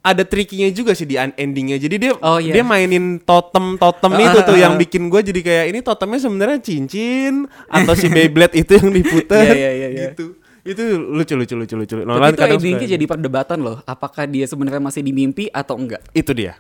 ada 0.07 0.23
trickinya 0.23 0.71
juga 0.71 0.95
sih 0.95 1.03
di 1.03 1.19
endingnya. 1.19 1.77
Jadi 1.77 1.97
dia 1.99 2.13
Oh, 2.17 2.39
iya. 2.39 2.55
dia 2.55 2.63
mainin 2.63 3.19
totem-totem 3.19 4.13
Ah, 4.13 4.23
itu 4.23 4.39
tuh 4.41 4.55
ah, 4.55 4.61
yang 4.61 4.75
ah. 4.75 4.79
bikin 4.79 5.11
gue 5.11 5.21
jadi 5.21 5.41
kayak 5.43 5.65
ini 5.69 5.79
totemnya 5.83 6.23
sebenarnya 6.23 6.59
cincin 6.63 7.35
atau 7.67 7.93
si 7.93 8.07
Beyblade 8.07 8.55
itu 8.55 8.79
yang 8.79 8.95
diputer 8.95 9.43
Iya, 9.43 9.53
iya, 9.53 9.71
iya, 9.73 9.89
iya. 9.91 10.05
gitu. 10.09 10.39
Itu 10.63 10.83
lucu 11.11 11.35
lucu 11.35 11.55
lucu 11.55 11.75
lucu. 11.75 11.95
Tapi 11.97 12.07
Nolan 12.07 12.31
itu 12.31 12.39
kadang 12.39 12.59
endingnya 12.59 12.79
suka- 12.81 12.95
jadi 12.95 13.05
perdebatan 13.05 13.59
loh. 13.59 13.77
Apakah 13.83 14.25
dia 14.25 14.47
sebenarnya 14.47 14.79
masih 14.81 15.03
di 15.03 15.11
mimpi 15.11 15.51
atau 15.51 15.75
enggak? 15.75 16.03
itu 16.13 16.31
dia. 16.31 16.55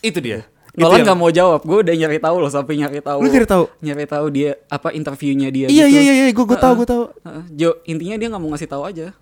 Itu 0.00 0.20
dia. 0.20 0.44
Itu 0.70 0.80
Nolan 0.80 1.00
yang- 1.00 1.06
nggak 1.08 1.18
mau 1.18 1.28
jawab. 1.28 1.60
Gue 1.62 1.82
udah 1.82 1.94
nyari 1.94 2.16
tahu 2.16 2.36
loh 2.36 2.48
sampai 2.48 2.76
nyari 2.76 3.00
tahu. 3.00 3.18
Lu 3.20 3.28
nyari 3.28 3.44
tahu? 3.44 3.64
Nyari 3.80 4.04
tahu 4.06 4.26
dia 4.28 4.50
apa 4.68 4.92
interviewnya 4.92 5.48
dia. 5.48 5.66
Iya 5.66 5.84
gitu. 5.84 5.92
iya 5.92 6.00
iya 6.02 6.14
iya, 6.14 6.24
gue 6.30 6.44
gue 6.46 6.58
tahu 6.58 6.72
gue 6.78 6.86
tahu. 6.86 7.04
Jo, 7.50 7.80
intinya 7.84 8.16
dia 8.16 8.28
nggak 8.28 8.38
mau 8.38 8.52
ngasih 8.52 8.68
tahu 8.68 8.84
aja. 8.84 9.12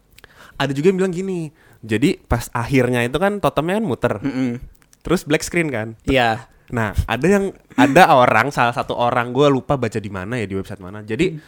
Ada 0.54 0.74
juga 0.74 0.90
yang 0.90 0.98
bilang 0.98 1.10
gini. 1.10 1.54
Jadi 1.78 2.18
pas 2.18 2.50
akhirnya 2.50 3.02
itu 3.02 3.16
kan 3.16 3.38
totemnya 3.38 3.78
kan 3.78 3.84
muter. 3.86 4.14
Mm-mm. 4.18 4.58
Terus 5.02 5.22
black 5.22 5.42
screen 5.42 5.70
kan. 5.70 5.94
Iya. 6.04 6.46
Nah, 6.68 6.92
ada 7.06 7.26
yang 7.26 7.54
ada 7.74 8.12
orang 8.12 8.52
salah 8.52 8.74
satu 8.74 8.92
orang 8.92 9.32
gue 9.32 9.48
lupa 9.48 9.78
baca 9.78 9.96
di 9.96 10.10
mana 10.10 10.36
ya 10.36 10.44
di 10.44 10.52
website 10.52 10.82
mana. 10.82 11.00
Jadi 11.00 11.38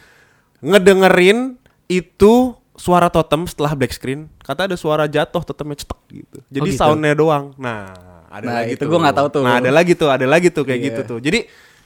ngedengerin 0.60 1.56
itu 1.86 2.54
suara 2.72 3.12
totem 3.12 3.44
setelah 3.44 3.76
black 3.76 3.92
screen. 3.92 4.32
Kata 4.40 4.64
ada 4.70 4.76
suara 4.78 5.04
jatuh 5.04 5.42
totemnya 5.44 5.76
cetek 5.84 6.00
gitu. 6.08 6.38
Jadi 6.48 6.68
gitu? 6.72 6.78
soundnya 6.80 7.12
doang. 7.12 7.52
Nah, 7.60 7.92
ada 8.32 8.46
Nah, 8.46 8.54
lagi 8.64 8.78
itu 8.78 8.82
tuh. 8.84 8.88
gua 8.88 8.98
nggak 9.04 9.16
tahu 9.16 9.28
tuh. 9.28 9.42
Nah, 9.44 9.60
ada 9.60 9.70
lagi 9.70 9.92
tuh, 9.92 10.08
ada 10.08 10.24
lagi 10.24 10.48
tuh 10.48 10.64
kayak 10.64 10.80
Iya. 10.80 10.86
gitu 10.88 11.00
tuh. 11.04 11.18
Jadi 11.20 11.40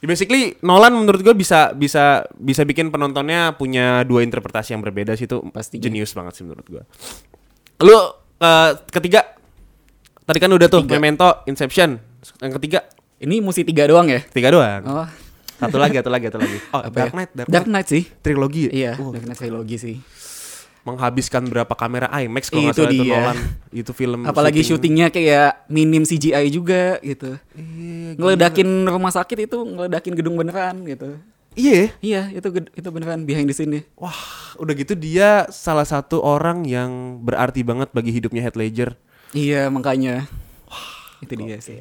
basically 0.05 0.53
Nolan 0.61 0.93
menurut 0.93 1.25
gue 1.25 1.33
bisa 1.33 1.73
bisa 1.73 2.29
bisa 2.37 2.61
bikin 2.63 2.93
penontonnya 2.93 3.57
punya 3.57 4.05
dua 4.05 4.21
interpretasi 4.21 4.77
yang 4.77 4.85
berbeda 4.85 5.17
sih 5.17 5.25
itu 5.25 5.41
Pastinya. 5.49 5.81
jenius 5.81 6.13
banget 6.13 6.37
sih 6.37 6.45
menurut 6.45 6.67
gue. 6.69 6.83
Lu 7.81 7.99
eh, 8.37 8.71
ketiga 8.89 9.21
tadi 10.21 10.39
kan 10.39 10.49
udah 10.49 10.67
tuh 10.67 10.83
Ketiga. 10.83 10.97
Memento, 10.97 11.29
Inception. 11.45 12.01
Yang 12.39 12.53
ketiga 12.57 12.81
Ini 13.17 13.41
mesti 13.41 13.63
tiga 13.63 13.85
doang 13.85 14.07
ya? 14.07 14.21
tiga 14.27 14.49
doang. 14.49 14.83
Oh, 14.85 15.09
Satu 15.55 15.77
lagi, 15.77 15.97
satu 15.97 16.09
lagi, 16.09 16.29
satu 16.29 16.39
lagi. 16.39 16.59
Oh, 16.69 16.81
apa 16.83 16.91
Dark 16.91 17.09
ya? 17.09 17.15
Knight, 17.15 17.31
Dark, 17.33 17.49
Dark 17.49 17.65
Knight. 17.65 17.87
Knight 17.87 17.89
sih. 17.89 18.03
Trilogi. 18.19 18.65
Iya, 18.69 18.93
Wah, 18.95 19.11
Dark 19.11 19.25
Knight 19.25 19.39
trilogi 19.39 19.77
sih. 19.77 19.97
menghabiskan 20.83 21.49
berapa 21.49 21.73
kamera 21.73 22.13
IMAX 22.13 22.53
kalau 22.53 22.69
Itu 22.69 22.85
salah 22.85 22.93
itu 22.93 23.01
dia. 23.01 23.17
Nolan. 23.17 23.39
Itu 23.73 23.91
film 23.93 24.21
Apalagi 24.23 24.61
syuting. 24.61 24.93
syutingnya 24.93 25.07
kayak 25.09 25.65
minim 25.67 26.05
CGI 26.05 26.45
juga 26.49 27.01
gitu. 27.01 27.41
Iya, 27.57 28.21
Ngeledakin 28.21 28.69
rumah 28.85 29.09
sakit 29.09 29.39
itu 29.43 29.57
ngeledakin 29.57 30.13
gedung 30.13 30.37
beneran 30.37 30.85
gitu. 30.85 31.17
Iya. 31.55 31.75
ya? 31.75 31.87
Iya, 32.03 32.23
itu 32.43 32.49
itu 32.75 32.89
beneran 32.91 33.23
behind 33.23 33.47
the 33.47 33.57
scene 33.57 33.87
Wah, 33.95 34.15
udah 34.59 34.75
gitu 34.75 34.99
dia 34.99 35.47
salah 35.55 35.87
satu 35.87 36.21
orang 36.23 36.67
yang 36.67 37.23
berarti 37.23 37.63
banget 37.63 37.91
bagi 37.95 38.11
hidupnya 38.11 38.43
Heath 38.45 38.59
Ledger. 38.59 38.99
Iya, 39.35 39.71
makanya. 39.71 40.27
itu 41.25 41.35
dia 41.41 41.57
sih. 41.63 41.81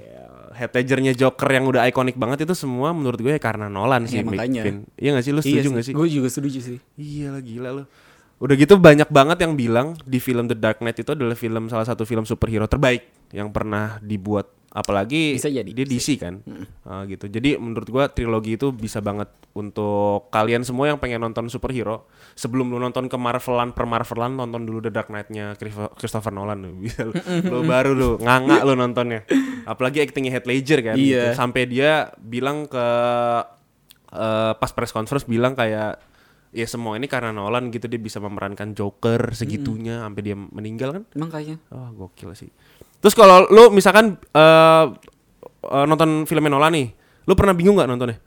Heath 0.56 0.72
Ledgernya 0.72 1.12
Joker 1.18 1.50
yang 1.50 1.66
udah 1.68 1.84
ikonik 1.90 2.16
banget 2.16 2.48
itu 2.48 2.54
semua 2.56 2.94
menurut 2.96 3.20
gue 3.20 3.34
ya 3.34 3.42
karena 3.42 3.68
Nolan 3.68 4.06
sih. 4.06 4.22
Iya, 4.22 4.26
makanya. 4.26 4.62
Iya 4.96 5.10
gak 5.18 5.26
sih? 5.26 5.32
Lu 5.34 5.42
setuju 5.42 5.70
iya 5.70 5.76
gak 5.76 5.86
sih? 5.86 5.94
Gue 5.94 6.08
juga 6.08 6.28
setuju 6.30 6.60
sih. 6.62 6.78
Iya 6.96 7.34
lah 7.34 7.42
gila 7.44 7.70
lu. 7.74 7.84
Udah 8.44 8.56
gitu 8.60 8.76
banyak 8.76 9.08
banget 9.08 9.38
yang 9.44 9.54
bilang 9.56 9.88
di 10.04 10.20
film 10.20 10.52
The 10.52 10.58
Dark 10.58 10.84
Knight 10.84 11.00
itu 11.00 11.12
adalah 11.16 11.36
film 11.36 11.72
salah 11.72 11.88
satu 11.88 12.04
film 12.04 12.28
superhero 12.28 12.68
terbaik 12.68 13.08
yang 13.34 13.50
pernah 13.50 13.98
dibuat 14.04 14.52
apalagi 14.74 15.38
Bisa 15.38 15.48
jadi, 15.48 15.70
dia 15.70 15.86
DC 15.86 16.18
kan? 16.18 16.42
Uh, 16.82 17.06
gitu. 17.06 17.26
Jadi 17.26 17.56
menurut 17.56 17.86
gua 17.88 18.10
trilogi 18.10 18.58
itu 18.58 18.70
bisa 18.70 19.00
banget 19.00 19.30
untuk 19.54 20.28
kalian 20.28 20.62
semua 20.62 20.90
yang 20.90 20.98
pengen 20.98 21.22
nonton 21.22 21.46
superhero 21.46 22.10
sebelum 22.34 22.68
lu 22.68 22.82
nonton 22.82 23.06
ke 23.06 23.14
Marvelan 23.14 23.70
per 23.70 23.86
Marvelan 23.86 24.34
nonton 24.34 24.66
dulu 24.66 24.82
The 24.82 24.90
Dark 24.90 25.08
Knight-nya 25.08 25.54
Christopher- 25.54 25.94
Christopher 25.94 26.34
Nolan. 26.34 26.58
Lu 26.60 26.74
bisa 26.84 27.06
lu, 27.06 27.14
lu 27.44 27.62
baru 27.64 27.94
lu 27.94 28.10
nganga 28.18 28.66
lu 28.66 28.74
nontonnya. 28.74 29.22
Apalagi 29.70 30.02
actingnya 30.02 30.34
Heath 30.34 30.46
Ledger 30.46 30.82
kan 30.82 30.98
Iya. 30.98 31.32
gitu. 31.32 31.38
sampai 31.38 31.64
dia 31.64 31.92
bilang 32.18 32.66
ke 32.66 32.86
eh, 34.12 34.52
pas 34.54 34.72
press 34.72 34.90
conference 34.90 35.24
bilang 35.24 35.54
kayak 35.54 36.02
ya 36.54 36.68
semua 36.70 36.96
ini 36.96 37.10
karena 37.10 37.34
Nolan 37.34 37.74
gitu 37.74 37.90
dia 37.90 37.98
bisa 37.98 38.22
memerankan 38.22 38.78
Joker 38.78 39.34
segitunya 39.34 40.06
sampai 40.06 40.22
dia 40.22 40.38
meninggal 40.38 41.02
kan 41.02 41.04
Emang 41.18 41.34
kayaknya. 41.34 41.58
Oh, 41.74 41.90
gokil 42.06 42.38
sih. 42.38 42.54
Terus 43.02 43.18
kalau 43.18 43.50
lu 43.50 43.74
misalkan 43.74 44.16
eh 44.32 44.86
eh, 45.68 45.86
nonton 45.90 46.30
filmnya 46.30 46.54
Nolan 46.54 46.72
nih, 46.78 46.88
lu 47.26 47.34
pernah 47.34 47.58
bingung 47.58 47.76
nggak 47.76 47.90
nontonnya? 47.90 48.18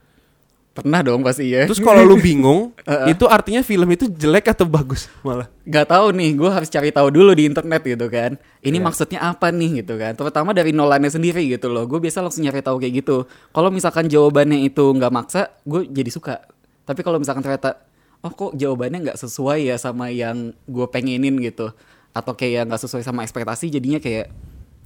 Pernah 0.77 1.01
dong 1.01 1.25
pasti 1.25 1.49
ya. 1.49 1.65
Terus 1.65 1.81
kalau 1.81 2.05
lu 2.05 2.21
bingung, 2.21 2.77
itu 3.13 3.25
artinya 3.25 3.65
film 3.65 3.89
itu 3.97 4.13
jelek 4.13 4.53
atau 4.53 4.69
bagus 4.69 5.09
malah? 5.25 5.49
Gak 5.65 5.89
tahu 5.89 6.13
nih, 6.13 6.37
gue 6.37 6.51
harus 6.53 6.69
cari 6.69 6.93
tahu 6.93 7.09
dulu 7.09 7.33
di 7.33 7.49
internet 7.49 7.81
gitu 7.81 8.13
kan. 8.13 8.37
Ini 8.61 8.77
maksudnya 8.85 9.25
apa 9.25 9.49
nih 9.49 9.81
gitu 9.81 9.97
kan? 9.97 10.13
Terutama 10.13 10.53
dari 10.53 10.77
Nolannya 10.77 11.09
sendiri 11.09 11.49
gitu 11.49 11.73
loh. 11.73 11.89
Gue 11.89 11.97
biasa 11.97 12.21
langsung 12.21 12.45
nyari 12.45 12.61
tahu 12.61 12.77
kayak 12.77 12.93
gitu. 13.01 13.25
Kalau 13.57 13.73
misalkan 13.73 14.05
jawabannya 14.05 14.69
itu 14.69 14.85
nggak 14.85 15.09
maksa, 15.09 15.49
gue 15.65 15.89
jadi 15.89 16.13
suka. 16.13 16.45
Tapi 16.85 17.01
kalau 17.01 17.17
misalkan 17.17 17.41
ternyata, 17.41 17.81
oh 18.25 18.33
kok 18.33 18.53
jawabannya 18.57 19.05
nggak 19.05 19.19
sesuai 19.21 19.69
ya 19.69 19.77
sama 19.77 20.09
yang 20.13 20.57
gue 20.69 20.87
pengenin 20.89 21.37
gitu, 21.41 21.73
atau 22.17 22.33
kayak 22.33 22.69
nggak 22.69 22.81
sesuai 22.81 23.03
sama 23.05 23.25
ekspektasi, 23.25 23.69
jadinya 23.69 24.01
kayak 24.01 24.33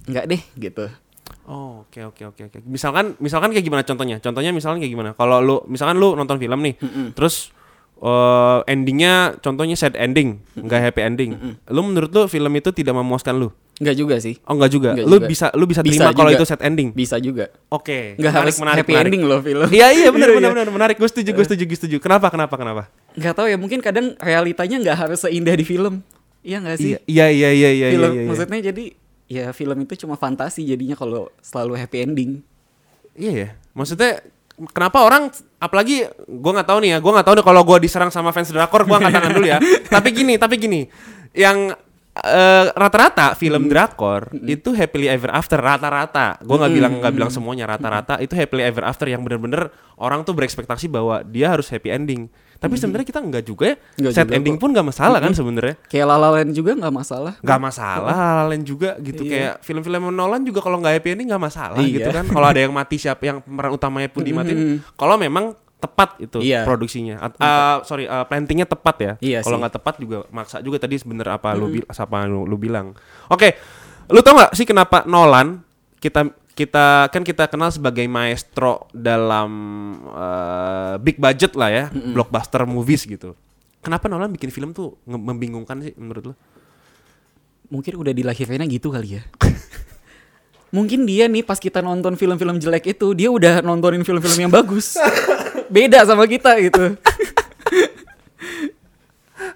nggak 0.09 0.25
deh 0.27 0.41
gitu. 0.57 0.85
Oh, 1.47 1.87
oke 1.87 1.99
oke 2.11 2.23
oke 2.35 2.41
oke. 2.47 2.57
Misalkan 2.67 3.15
misalkan 3.17 3.55
kayak 3.55 3.65
gimana 3.65 3.83
contohnya? 3.83 4.17
Contohnya 4.19 4.51
misalkan 4.51 4.83
kayak 4.83 4.93
gimana? 4.93 5.09
Kalau 5.15 5.39
lu 5.39 5.55
misalkan 5.67 5.95
lu 5.99 6.13
nonton 6.15 6.37
film 6.37 6.59
nih, 6.59 6.75
terus 7.15 7.55
eh, 8.01 8.59
endingnya 8.67 9.39
contohnya 9.39 9.75
sad 9.79 9.95
ending, 9.95 10.43
nggak 10.57 10.91
happy 10.91 11.01
ending. 11.01 11.31
Lu 11.71 11.81
menurut 11.87 12.11
lu 12.11 12.27
film 12.27 12.51
itu 12.55 12.69
tidak 12.75 12.95
memuaskan 12.95 13.41
lu? 13.41 13.49
Nggak 13.81 13.95
juga 13.97 14.15
sih. 14.21 14.37
Oh, 14.45 14.53
enggak 14.53 14.69
juga. 14.69 14.89
Nggak 14.93 15.07
lu 15.09 15.17
juga. 15.17 15.25
bisa 15.25 15.45
lu 15.57 15.65
bisa 15.65 15.81
terima 15.81 16.13
kalau 16.13 16.29
itu 16.29 16.45
sad 16.45 16.61
ending. 16.61 16.93
Bisa 16.93 17.17
juga. 17.17 17.49
Oke. 17.73 18.13
Nggak 18.21 18.33
harus 18.37 18.55
happy 18.61 18.93
ending 18.93 19.25
loh 19.25 19.41
film. 19.41 19.65
Iya 19.77 19.87
iya 19.89 20.07
benar 20.13 20.29
Iya, 20.29 20.37
benar 20.37 20.51
iya. 20.53 20.57
benar 20.61 20.67
menarik. 20.69 20.95
Gue 21.01 21.09
setuju 21.09 21.33
gue 21.33 21.45
setuju 21.49 21.63
gue 21.65 21.77
setuju. 21.81 21.97
Kenapa 21.97 22.29
kenapa 22.29 22.53
kenapa? 22.61 22.83
Nggak 23.17 23.33
tahu 23.33 23.47
ya, 23.49 23.57
mungkin 23.57 23.81
kadang 23.81 24.13
realitanya 24.21 24.77
nggak 24.85 24.97
harus 25.01 25.19
seindah 25.25 25.57
di 25.57 25.65
film. 25.65 26.05
Iya 26.45 26.57
nggak 26.61 26.77
sih? 26.77 26.93
Iya 27.09 27.25
iya 27.33 27.49
iya 27.49 27.49
iya 27.49 27.69
iya 27.73 27.87
film 27.97 28.11
iya. 28.13 28.21
iya. 28.21 28.27
maksudnya 28.29 28.59
jadi 28.69 28.85
ya 29.31 29.45
film 29.55 29.77
itu 29.81 29.93
cuma 30.05 30.17
fantasi 30.17 30.65
jadinya 30.65 30.93
kalau 30.97 31.29
selalu 31.41 31.79
happy 31.79 31.97
ending 32.05 32.31
Iya 33.17 33.31
ya. 33.33 33.49
Maksudnya 33.75 34.23
kenapa 34.71 35.03
orang 35.03 35.31
apalagi 35.59 36.07
gua 36.29 36.61
nggak 36.61 36.69
tahu 36.69 36.79
nih 36.85 36.89
ya, 36.95 36.97
gua 37.03 37.11
nggak 37.19 37.27
tahu 37.27 37.35
nih 37.39 37.45
kalau 37.45 37.61
gua 37.65 37.77
diserang 37.81 38.11
sama 38.13 38.31
fans 38.31 38.53
drakor 38.53 38.87
gua 38.87 39.01
angkat 39.03 39.13
tangan 39.19 39.31
dulu 39.35 39.47
ya. 39.47 39.59
tapi 39.95 40.09
gini, 40.15 40.33
tapi 40.39 40.55
gini. 40.61 40.81
Yang 41.35 41.75
eh, 42.13 42.65
rata-rata 42.69 43.33
film 43.33 43.65
drakor 43.65 44.27
itu 44.37 44.71
happily 44.71 45.07
ever 45.07 45.31
after 45.31 45.55
rata-rata. 45.57 46.35
Gua 46.41 46.59
nggak 46.59 46.73
bilang 46.73 46.93
nggak 46.99 47.13
bilang 47.13 47.29
semuanya 47.29 47.65
rata-rata 47.67 48.19
itu 48.19 48.33
happily 48.33 48.61
ever 48.61 48.83
after 48.83 49.05
yang 49.05 49.21
bener-bener 49.21 49.71
orang 49.95 50.21
tuh 50.21 50.33
berekspektasi 50.33 50.87
bahwa 50.87 51.23
dia 51.23 51.47
harus 51.47 51.67
happy 51.67 51.87
ending. 51.89 52.27
Tapi 52.55 52.77
sebenarnya 52.77 53.07
kita 53.07 53.17
nggak 53.17 53.41
juga 53.43 53.73
ya. 53.73 53.75
Nggak 53.97 54.13
Sad 54.13 54.21
juga 54.23 54.35
ending 54.37 54.53
kok. 54.53 54.61
pun 54.61 54.69
nggak 54.69 54.85
masalah 54.85 55.17
kan 55.17 55.33
sebenarnya. 55.33 55.75
kayak 55.83 56.05
La 56.05 56.15
La 56.15 56.29
Land 56.29 56.51
juga 56.51 56.71
nggak 56.77 56.93
masalah 56.93 57.33
Gak 57.41 57.57
masalah 57.59 58.17
lain 58.45 58.61
juga 58.61 58.89
gitu 59.01 59.23
Iya. 59.23 59.31
kayak 59.31 59.53
film-film 59.63 60.03
Nolan 60.11 60.41
juga 60.43 60.59
kalau 60.59 60.77
nggak 60.77 60.93
happy 60.93 61.09
ending 61.11 61.27
nggak 61.27 61.41
masalah 61.41 61.81
Iya. 61.81 61.89
gitu 61.97 62.09
kan 62.11 62.25
kalau 62.27 62.45
ada 62.45 62.59
yang 62.59 62.69
mati 62.69 62.95
siapa 62.95 63.23
yang 63.23 63.37
pemeran 63.39 63.71
utamanya 63.71 64.09
pun 64.09 64.21
dimatiin 64.21 64.59
kalau 64.93 65.17
memang 65.17 65.57
tepat 65.81 66.21
itu 66.21 66.37
Iya. 66.39 66.61
produksinya. 66.61 67.17
At- 67.19 67.37
ah, 67.37 67.81
sorry 67.81 68.05
ah, 68.05 68.23
plantingnya 68.23 68.63
tepat 68.63 68.95
ya. 68.95 69.13
Iya 69.17 69.39
kalau 69.41 69.57
nggak 69.57 69.75
tepat 69.75 69.95
juga 69.97 70.17
maksa 70.29 70.61
juga 70.61 70.77
tadi 70.77 70.95
sebener 70.95 71.25
apa 71.25 71.51
lu 71.51 71.73
bil- 71.73 71.89
apa 71.89 72.17
lu, 72.23 72.45
lu 72.45 72.55
bilang. 72.55 72.93
Oke 73.27 73.57
lu 74.07 74.21
tau 74.21 74.37
nggak 74.37 74.53
sih 74.53 74.63
kenapa 74.63 75.01
Nolan 75.03 75.65
kita 75.97 76.29
kita 76.51 77.07
kan 77.07 77.23
kita 77.23 77.47
kenal 77.47 77.71
sebagai 77.71 78.03
maestro 78.05 78.85
dalam 78.91 79.49
eh, 80.05 80.93
big 80.99 81.17
budget 81.17 81.57
lah 81.57 81.69
ya 81.69 81.85
blockbuster 81.89 82.61
movies 82.63 83.03
gitu. 83.03 83.33
Kenapa 83.81 84.05
Nolan 84.05 84.29
bikin 84.29 84.53
film 84.53 84.71
tuh 84.71 85.01
membingungkan 85.03 85.81
sih 85.81 85.97
menurut 85.97 86.23
lu? 86.29 86.33
Mungkin 87.71 87.97
udah 87.97 88.13
dilahirnya 88.13 88.67
gitu 88.67 88.91
kali 88.91 89.17
ya. 89.17 89.23
Mungkin 90.71 91.03
dia 91.03 91.27
nih 91.27 91.43
pas 91.43 91.59
kita 91.59 91.83
nonton 91.83 92.15
film-film 92.15 92.55
jelek 92.55 92.95
itu 92.95 93.11
dia 93.11 93.27
udah 93.27 93.59
nontonin 93.59 94.07
film-film 94.07 94.37
yang 94.37 94.51
bagus 94.51 94.95
beda 95.71 96.03
sama 96.03 96.27
kita 96.27 96.51
gitu 96.59 96.99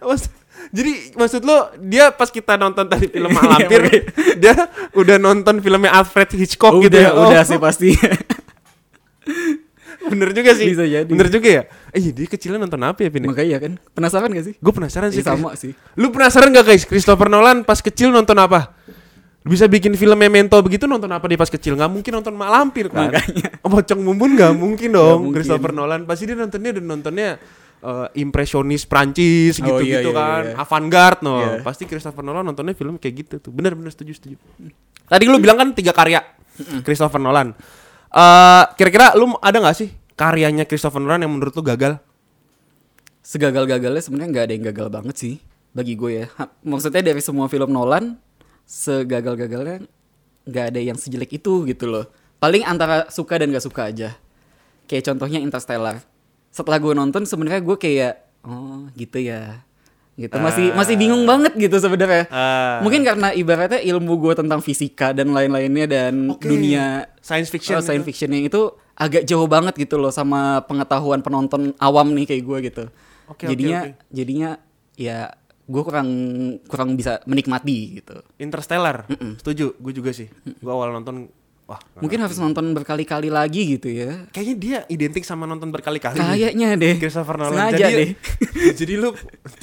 Mas- 0.02 0.32
jadi 0.72 0.92
maksud 1.14 1.42
lo 1.44 1.58
dia 1.78 2.10
pas 2.10 2.28
kita 2.28 2.58
nonton 2.58 2.84
tadi 2.84 3.08
film 3.08 3.30
Mak 3.30 3.44
Iya, 3.66 3.80
dia 4.36 4.54
udah 4.92 5.16
nonton 5.16 5.62
filmnya 5.62 5.94
Alfred 5.94 6.34
Hitchcock 6.34 6.82
gitu 6.82 6.92
udah 6.92 7.02
ya. 7.02 7.12
Oh, 7.14 7.30
udah 7.30 7.44
sih 7.44 7.60
pasti 7.60 7.90
bener 10.06 10.38
juga 10.38 10.54
sih. 10.54 10.70
Bisa 10.70 10.86
jadi. 10.86 11.10
Bener 11.10 11.28
juga 11.30 11.50
ya. 11.50 11.64
Eh 11.90 11.98
iya, 11.98 12.12
dia 12.14 12.28
kecilnya 12.30 12.62
nonton 12.62 12.78
apa 12.78 13.02
ya 13.02 13.10
Pini? 13.10 13.26
makanya 13.26 13.58
kan 13.58 13.74
penasaran 13.90 14.30
gak 14.30 14.46
sih 14.46 14.54
Gue 14.60 14.70
penasaran 14.70 15.10
sih. 15.10 15.22
Iya, 15.22 15.34
sama 15.34 15.58
sih 15.58 15.74
Lu 15.98 16.14
penasaran 16.14 16.54
gak 16.54 16.66
guys? 16.66 16.86
Christopher 16.86 17.26
Nolan 17.26 17.66
pas 17.66 17.82
kecil 17.82 18.14
nonton 18.14 18.38
apa? 18.38 18.70
Bisa 19.46 19.70
bikin 19.70 19.94
film 19.94 20.18
Memento 20.18 20.58
begitu 20.66 20.90
nonton 20.90 21.06
apa 21.14 21.30
dia 21.30 21.38
pas 21.38 21.46
kecil? 21.46 21.78
Nggak 21.78 21.92
mungkin 21.94 22.12
nonton 22.18 22.34
Mak 22.34 22.50
Lampir 22.50 22.90
kan? 22.90 23.14
Makanya. 23.14 23.48
Oh, 23.66 23.70
Pocong 23.70 24.02
Mumbun 24.02 24.34
nggak 24.34 24.54
mungkin 24.58 24.90
dong. 24.90 25.30
mungkin. 25.30 25.42
Christopher 25.42 25.70
Nolan 25.70 26.06
pasti 26.10 26.26
dia 26.26 26.34
nontonnya 26.34 26.74
udah 26.74 26.84
nontonnya 26.86 27.30
eh, 27.82 28.08
impresionis 28.18 28.90
Prancis 28.90 29.62
Oh, 29.62 29.78
gitu-gitu 29.78 30.10
iya, 30.10 30.14
iya, 30.14 30.18
kan, 30.18 30.44
iya. 30.50 30.54
avant-garde 30.58 31.22
no. 31.22 31.38
Iya. 31.38 31.62
Pasti 31.62 31.86
Christopher 31.86 32.26
Nolan 32.26 32.42
nontonnya 32.42 32.74
film 32.74 32.98
kayak 32.98 33.14
gitu 33.22 33.36
tuh. 33.38 33.52
Bener-bener 33.54 33.94
setuju 33.94 34.18
setuju. 34.18 34.36
Tadi 35.06 35.24
lu 35.30 35.38
bilang 35.38 35.62
kan 35.62 35.70
tiga 35.78 35.94
karya 35.94 36.26
Christopher 36.82 37.22
Nolan. 37.22 37.54
Eh 38.10 38.64
kira-kira 38.82 39.14
lu 39.14 39.38
ada 39.38 39.58
nggak 39.62 39.78
sih 39.78 39.94
karyanya 40.18 40.66
Christopher 40.66 40.98
Nolan 40.98 41.22
yang 41.22 41.34
menurut 41.34 41.54
lu 41.54 41.62
gagal? 41.62 42.02
segagal-gagalnya 43.26 44.02
sebenarnya 44.06 44.30
nggak 44.30 44.46
ada 44.46 44.54
yang 44.54 44.66
gagal 44.70 44.88
banget 44.94 45.16
sih 45.18 45.34
bagi 45.74 45.98
gue 45.98 46.12
ya. 46.24 46.28
Maksudnya 46.62 47.02
dari 47.02 47.22
semua 47.22 47.50
film 47.50 47.74
Nolan 47.74 48.22
segagal-gagalnya 48.66 49.86
nggak 50.46 50.66
ada 50.74 50.80
yang 50.82 50.98
sejelek 50.98 51.38
itu 51.42 51.66
gitu 51.66 51.86
loh. 51.90 52.06
Paling 52.38 52.62
antara 52.68 53.10
suka 53.10 53.42
dan 53.42 53.50
gak 53.50 53.66
suka 53.66 53.90
aja. 53.90 54.14
Kayak 54.86 55.14
contohnya 55.14 55.42
Interstellar. 55.42 56.04
Setelah 56.54 56.78
gue 56.78 56.94
nonton 56.94 57.26
sebenarnya 57.26 57.62
gue 57.64 57.78
kayak 57.80 58.14
oh 58.46 58.86
gitu 58.94 59.18
ya. 59.18 59.66
Gitu 60.16 60.32
masih 60.40 60.72
masih 60.72 60.96
bingung 60.96 61.26
banget 61.26 61.58
gitu 61.58 61.76
sebenarnya. 61.82 62.30
Ah. 62.30 62.80
Mungkin 62.86 63.02
karena 63.04 63.34
ibaratnya 63.34 63.82
ilmu 63.82 64.14
gue 64.22 64.34
tentang 64.38 64.62
fisika 64.62 65.12
dan 65.12 65.34
lain-lainnya 65.34 65.86
dan 65.90 66.14
Oke. 66.32 66.48
dunia 66.48 67.10
Science 67.20 67.50
fiction 67.50 67.82
oh, 67.82 67.84
science 67.84 68.06
gitu. 68.06 68.10
fictionnya 68.14 68.40
itu 68.46 68.62
agak 68.96 69.28
jauh 69.28 69.50
banget 69.50 69.76
gitu 69.76 70.00
loh 70.00 70.14
sama 70.14 70.64
pengetahuan 70.70 71.20
penonton 71.20 71.76
awam 71.82 72.16
nih 72.16 72.30
kayak 72.30 72.44
gue 72.46 72.58
gitu. 72.72 72.84
Oke, 73.28 73.50
jadinya 73.50 73.90
oke. 73.90 73.92
jadinya 74.14 74.50
ya 74.96 75.36
gue 75.66 75.82
kurang 75.82 76.10
kurang 76.70 76.94
bisa 76.94 77.20
menikmati 77.26 78.02
gitu. 78.02 78.22
Interstellar. 78.38 79.10
Setuju, 79.42 79.76
gue 79.82 79.94
juga 79.94 80.14
sih. 80.14 80.30
Gue 80.62 80.72
awal 80.72 80.94
nonton 80.94 81.30
wah. 81.66 81.82
Mungkin 81.98 82.22
harus 82.22 82.38
nonton 82.38 82.72
berkali-kali 82.78 83.34
lagi 83.34 83.78
gitu 83.78 83.90
ya. 83.90 84.30
Kayaknya 84.30 84.56
dia 84.56 84.78
identik 84.94 85.26
sama 85.26 85.50
nonton 85.50 85.74
berkali-kali. 85.74 86.22
Kayaknya 86.22 86.78
deh. 86.78 86.96
Christopher 87.02 87.42
Nolan. 87.42 87.74
Sengaja 87.74 87.78
jadi, 87.82 87.94
deh. 87.98 88.10
jadi 88.80 88.94
lu 89.02 89.10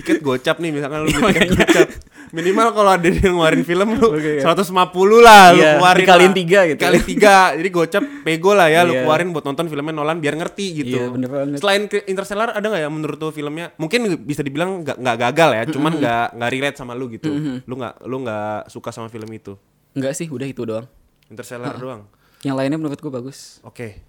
tiket 0.02 0.18
gocap 0.21 0.59
nih 0.59 0.71
misalkan 0.75 1.06
lu 1.06 1.09
Iya, 1.09 1.18
beli 1.18 1.23
tiket 1.23 1.49
makanya. 1.49 1.66
gocap. 1.66 1.88
Minimal 2.32 2.72
kalau 2.72 2.90
ada 2.96 3.04
yang 3.04 3.36
ngeluarin 3.36 3.60
film 3.60 3.88
lu 4.00 4.08
Oke, 4.16 4.40
iya. 4.40 4.42
150 4.42 4.72
lah 5.20 5.52
lu 5.52 5.60
Iya, 5.60 5.72
keluarin. 5.76 6.06
lah. 6.08 6.32
tiga 6.32 6.60
gitu. 6.64 6.80
Dikaliin 6.80 7.04
tiga. 7.04 7.36
Jadi 7.52 7.68
gocap 7.68 8.04
pego 8.24 8.50
lah 8.56 8.68
ya 8.72 8.80
lu 8.82 8.96
Iya. 8.96 9.04
keluarin 9.04 9.28
buat 9.30 9.44
nonton 9.44 9.68
filmnya 9.68 9.92
Nolan 9.92 10.16
biar 10.16 10.34
ngerti 10.40 10.66
gitu. 10.80 10.96
Iya, 10.96 11.06
bener. 11.12 11.28
Selain 11.60 11.84
Interstellar 12.08 12.56
ada 12.56 12.64
nggak 12.64 12.82
ya 12.82 12.88
menurut 12.88 13.20
lu 13.20 13.28
filmnya? 13.30 13.76
Mungkin 13.76 14.24
bisa 14.24 14.40
dibilang 14.40 14.80
nggak 14.80 14.96
nggak 14.96 15.16
gagal 15.20 15.50
ya, 15.52 15.62
cuman 15.68 15.92
nggak 16.00 16.26
nggak 16.34 16.50
relate 16.50 16.76
sama 16.80 16.96
lu 16.96 17.12
gitu. 17.12 17.28
Lu 17.62 17.74
nggak 17.76 18.00
lu 18.08 18.16
nggak 18.24 18.72
suka 18.72 18.88
sama 18.90 19.12
film 19.12 19.28
itu. 19.28 19.52
Enggak 19.92 20.16
sih, 20.16 20.24
udah 20.26 20.48
itu 20.48 20.64
doang. 20.64 20.88
Interstellar 21.28 21.76
doang. 21.76 22.08
Yang 22.40 22.56
lainnya 22.56 22.78
menurut 22.80 22.96
gue 22.96 23.12
bagus. 23.12 23.60
Oke. 23.60 24.00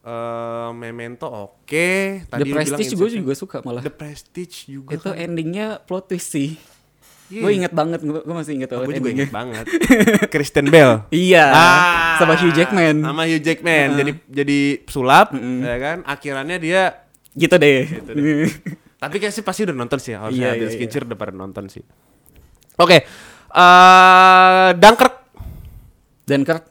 Eh, 0.00 0.70
Memento 0.72 1.28
oke. 1.28 1.88
Tadi 2.24 2.40
The 2.40 2.52
Prestige 2.56 2.96
gue 2.96 3.08
juga 3.20 3.32
suka 3.36 3.60
malah. 3.60 3.84
The 3.84 3.92
Prestige 3.92 4.64
juga. 4.64 4.96
Itu 4.96 5.12
endingnya 5.12 5.76
plot 5.84 6.08
twist 6.08 6.32
sih. 6.32 6.56
Iya. 7.30 7.42
Gue 7.46 7.50
inget 7.54 7.70
banget, 7.70 8.02
gue 8.02 8.34
masih 8.34 8.58
inget 8.58 8.68
banget 8.68 8.86
Gue 8.90 8.94
juga 8.98 9.10
inget 9.14 9.30
banget. 9.30 9.64
Kristen 10.34 10.66
Bell. 10.66 11.06
Iya, 11.08 11.46
Ah, 11.46 12.18
sama 12.18 12.34
Hugh 12.34 12.50
Jackman. 12.50 13.06
Sama 13.06 13.22
Hugh 13.24 13.38
Jackman. 13.38 13.88
Jadi 13.94 14.12
jadi 14.26 14.58
sulap, 14.84 15.30
ya 15.38 15.76
kan? 15.78 15.96
Akhirannya 16.02 16.58
dia 16.58 17.06
Gitu 17.30 17.54
deh. 17.54 17.86
tapi 19.02 19.16
kayak 19.16 19.32
sih 19.32 19.40
pasti 19.40 19.64
udah 19.64 19.72
nonton 19.72 19.96
sih 19.96 20.12
harusnya 20.12 20.52
Iya, 20.52 20.58
ada 20.58 20.66
iya, 20.66 20.74
skincare 20.74 21.06
udah 21.06 21.16
pada 21.16 21.32
nonton 21.32 21.70
sih. 21.70 21.80
Oke. 22.76 23.06
eh 23.50 24.68
Dunkirk 24.74 25.14
Dunkirk 26.22 26.64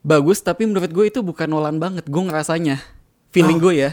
bagus 0.00 0.38
tapi 0.38 0.62
menurut 0.62 0.86
gue 0.86 1.06
itu 1.06 1.18
bukan 1.18 1.46
Nolan 1.46 1.78
banget 1.78 2.06
gue 2.06 2.22
ngerasanya 2.22 2.78
feeling 3.30 3.58
gue 3.58 3.74
ya 3.74 3.90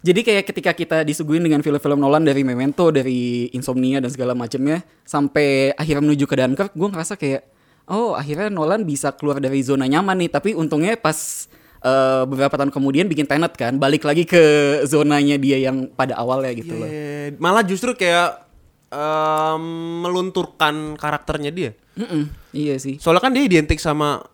jadi 0.00 0.20
kayak 0.24 0.44
ketika 0.48 0.72
kita 0.72 0.96
disuguhin 1.04 1.44
dengan 1.44 1.60
film-film 1.60 2.00
Nolan 2.00 2.24
dari 2.24 2.40
Memento 2.40 2.88
dari 2.88 3.52
Insomnia 3.52 4.00
dan 4.00 4.08
segala 4.08 4.32
macamnya 4.32 4.80
sampai 5.04 5.76
akhirnya 5.76 6.08
menuju 6.08 6.24
ke 6.24 6.40
Dunkirk 6.40 6.72
gue 6.72 6.88
ngerasa 6.88 7.20
kayak 7.20 7.44
oh 7.92 8.16
akhirnya 8.16 8.48
Nolan 8.48 8.88
bisa 8.88 9.12
keluar 9.12 9.42
dari 9.42 9.60
zona 9.60 9.84
nyaman 9.84 10.24
nih. 10.24 10.30
Tapi 10.32 10.56
untungnya 10.56 10.96
pas 10.96 11.50
eh, 11.84 12.24
beberapa 12.24 12.56
tahun 12.56 12.72
kemudian 12.72 13.12
bikin 13.12 13.28
Tenet 13.28 13.52
kan 13.60 13.76
balik 13.76 14.08
lagi 14.08 14.24
ke 14.24 14.40
zonanya 14.88 15.36
dia 15.36 15.60
yang 15.60 15.92
pada 15.92 16.16
awalnya 16.16 16.56
gitu 16.56 16.80
loh. 16.80 16.88
Eh, 16.88 17.36
malah 17.36 17.60
justru 17.60 17.92
kayak 17.92 18.46
em, 18.88 19.64
melunturkan 20.00 20.96
karakternya 20.96 21.52
dia. 21.52 21.70
Mm-mm, 22.00 22.32
iya 22.56 22.80
sih. 22.80 22.96
Soalnya 22.96 23.20
kan 23.28 23.36
dia 23.36 23.44
identik 23.44 23.76
sama 23.76 24.24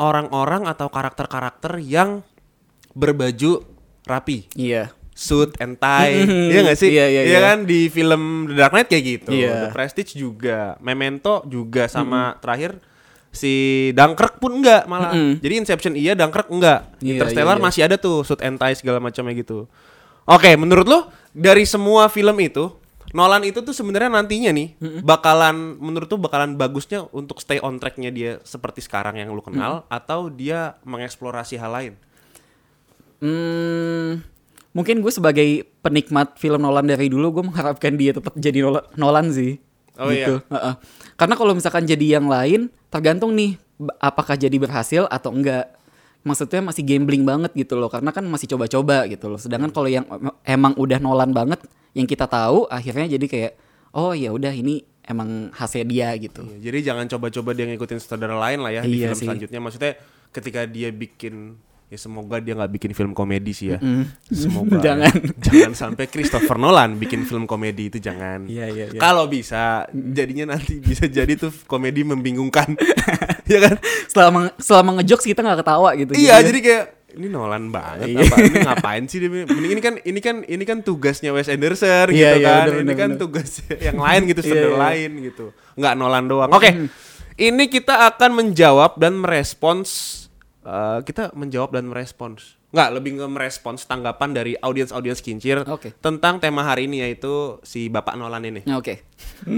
orang-orang 0.00 0.64
atau 0.64 0.88
karakter-karakter 0.88 1.84
yang 1.84 2.24
berbaju 2.96 3.60
rapi. 4.08 4.48
iya 4.56 5.01
Suit 5.12 5.52
and 5.60 5.76
tie, 5.76 6.24
Mhm. 6.24 6.48
iya 6.48 6.60
gak 6.64 6.78
sih? 6.80 6.88
Iya, 6.88 7.06
iya, 7.06 7.22
iya. 7.28 7.38
kan 7.44 7.68
di 7.68 7.92
film 7.92 8.48
The 8.48 8.56
Dark 8.56 8.72
Knight 8.72 8.88
kayak 8.88 9.04
gitu. 9.04 9.30
Iya. 9.36 9.68
The 9.68 9.70
Prestige 9.70 10.16
juga, 10.16 10.80
Memento 10.80 11.44
juga 11.44 11.84
sama 11.84 12.40
terakhir 12.40 12.80
si 13.28 13.88
Dunkirk 13.92 14.40
pun 14.40 14.60
enggak 14.60 14.88
malah. 14.88 15.12
Mhm. 15.12 15.44
Jadi 15.44 15.54
Inception 15.60 15.92
iya, 15.96 16.16
Dunkirk 16.16 16.48
enggak. 16.48 16.96
Iya, 17.04 17.20
Interstellar 17.20 17.56
iya, 17.56 17.60
iya. 17.60 17.66
masih 17.68 17.80
ada 17.84 17.96
tuh 18.00 18.24
suit 18.24 18.40
and 18.40 18.56
tie 18.56 18.72
segala 18.72 19.04
macamnya 19.04 19.36
gitu. 19.36 19.68
Oke, 20.24 20.56
menurut 20.56 20.86
lo 20.88 21.00
dari 21.32 21.68
semua 21.68 22.08
film 22.08 22.36
itu 22.40 22.72
Nolan 23.12 23.44
itu 23.44 23.60
tuh 23.60 23.76
sebenarnya 23.76 24.08
nantinya 24.08 24.48
nih 24.56 24.72
bakalan 25.04 25.76
menurut 25.76 26.08
tuh 26.08 26.16
bakalan 26.16 26.56
bagusnya 26.56 27.04
untuk 27.12 27.44
stay 27.44 27.60
on 27.60 27.76
tracknya 27.76 28.08
dia 28.08 28.40
seperti 28.40 28.80
sekarang 28.80 29.20
yang 29.20 29.28
lu 29.28 29.44
kenal 29.44 29.84
atau 29.92 30.32
dia 30.32 30.80
mengeksplorasi 30.88 31.60
hal 31.60 31.72
lain. 31.76 31.94
Hmm, 33.20 34.24
mungkin 34.72 35.00
gue 35.00 35.12
sebagai 35.12 35.48
penikmat 35.80 36.36
film 36.36 36.60
Nolan 36.60 36.88
dari 36.88 37.08
dulu 37.08 37.40
gue 37.40 37.44
mengharapkan 37.48 37.92
dia 37.96 38.12
tetap 38.12 38.32
jadi 38.36 38.64
Nolan, 38.64 38.84
Nolan 38.96 39.26
sih. 39.32 39.60
Oh, 40.00 40.08
gitu. 40.08 40.40
Heeh. 40.48 40.74
Karena 41.20 41.34
kalau 41.36 41.52
misalkan 41.52 41.84
jadi 41.84 42.16
yang 42.16 42.26
lain 42.26 42.72
tergantung 42.88 43.36
nih 43.36 43.60
apakah 44.00 44.34
jadi 44.34 44.56
berhasil 44.56 45.04
atau 45.08 45.32
enggak. 45.32 45.68
Maksudnya 46.22 46.62
masih 46.62 46.86
gambling 46.86 47.26
banget 47.26 47.50
gitu 47.52 47.74
loh 47.74 47.90
karena 47.90 48.14
kan 48.14 48.22
masih 48.24 48.46
coba-coba 48.54 49.10
gitu 49.10 49.26
loh. 49.26 49.36
Sedangkan 49.36 49.74
kalau 49.74 49.90
yang 49.90 50.06
em- 50.06 50.38
emang 50.46 50.72
udah 50.78 51.02
Nolan 51.02 51.34
banget 51.34 51.60
yang 51.92 52.06
kita 52.06 52.24
tahu 52.30 52.64
akhirnya 52.70 53.10
jadi 53.10 53.26
kayak 53.28 53.52
oh 53.92 54.14
ya 54.16 54.32
udah 54.32 54.54
ini 54.54 54.86
emang 55.02 55.50
hasil 55.52 55.82
dia 55.84 56.14
gitu. 56.16 56.46
Iya, 56.46 56.70
jadi 56.70 56.78
jangan 56.94 57.10
coba-coba 57.10 57.50
dia 57.52 57.66
ngikutin 57.68 57.98
sutradara 57.98 58.38
lain 58.38 58.62
lah 58.62 58.70
ya 58.70 58.80
di 58.86 59.02
Iya 59.02 59.12
film 59.12 59.18
sih. 59.18 59.26
selanjutnya. 59.28 59.60
Maksudnya 59.60 59.92
ketika 60.30 60.60
dia 60.64 60.88
bikin 60.94 61.58
ya 61.92 62.00
semoga 62.00 62.40
dia 62.40 62.56
nggak 62.56 62.72
bikin 62.72 62.92
film 62.96 63.12
komedi 63.12 63.52
sih 63.52 63.76
ya. 63.76 63.78
Mm. 63.84 64.08
Semoga 64.32 64.80
Jangan. 64.88 65.12
jangan 65.44 65.72
sampai 65.76 66.08
Christopher 66.08 66.56
Nolan 66.56 66.96
bikin 66.96 67.28
film 67.28 67.44
komedi 67.44 67.92
itu 67.92 68.00
jangan. 68.00 68.48
Iya, 68.48 68.72
iya, 68.72 68.84
iya. 68.96 69.00
Kalau 69.00 69.28
bisa 69.28 69.84
jadinya 69.92 70.56
nanti 70.56 70.80
bisa 70.80 71.04
jadi 71.04 71.36
tuh 71.36 71.52
komedi 71.68 72.00
membingungkan. 72.00 72.72
ya 73.52 73.60
kan? 73.60 73.76
Selama 74.08 74.56
selama 74.56 74.90
ngejokes 75.04 75.28
kita 75.28 75.44
nggak 75.44 75.60
ketawa 75.60 75.92
gitu. 76.00 76.16
Iya, 76.16 76.40
jadinya. 76.40 76.48
jadi 76.48 76.58
kayak 76.64 76.84
ini 77.12 77.28
Nolan 77.28 77.68
banget 77.68 78.08
Iya. 78.08 78.24
apa 78.24 78.36
ini 78.40 78.58
ngapain 78.64 79.04
sih 79.04 79.20
dia 79.20 79.28
Mending 79.28 79.72
ini 79.76 79.80
kan 79.84 79.94
ini 80.00 80.20
kan 80.24 80.36
ini 80.48 80.64
kan 80.64 80.80
tugasnya 80.80 81.28
Wes 81.36 81.52
Anderson 81.52 82.08
gitu 82.08 82.16
Iya, 82.24 82.40
iya, 82.40 82.48
kan 82.48 82.64
bener, 82.64 82.72
ini 82.72 82.84
bener, 82.88 82.96
kan 82.96 83.10
bener. 83.12 83.20
tugas 83.20 83.50
yang 83.68 83.98
lain 84.00 84.20
gitu 84.32 84.40
Iya, 84.44 84.48
sutradara 84.48 84.72
iya. 84.72 84.80
lain 84.80 85.10
gitu 85.28 85.46
nggak 85.76 85.94
Nolan 86.00 86.24
doang 86.24 86.48
oke 86.56 86.70
ini 87.36 87.64
kita 87.68 88.08
akan 88.16 88.30
menjawab 88.32 88.96
dan 88.96 89.20
merespons 89.20 90.21
eh, 90.62 90.98
kita 91.02 91.34
menjawab 91.34 91.74
dan 91.74 91.86
merespons 91.86 92.56
nggak 92.72 92.88
lebih 92.88 93.20
nge 93.20 93.28
merespons 93.28 93.84
tanggapan 93.84 94.32
dari 94.32 94.56
audiens-audiens 94.56 95.20
kincir 95.20 95.60
Oke. 95.68 95.92
tentang 96.00 96.40
tema 96.40 96.64
hari 96.64 96.88
ini 96.88 97.04
yaitu 97.04 97.60
si 97.60 97.92
Bapak 97.92 98.16
Nolan 98.16 98.48
ini 98.48 98.64
Oke. 98.72 99.04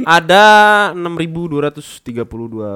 ada 0.02 0.90
6.232 0.92 1.78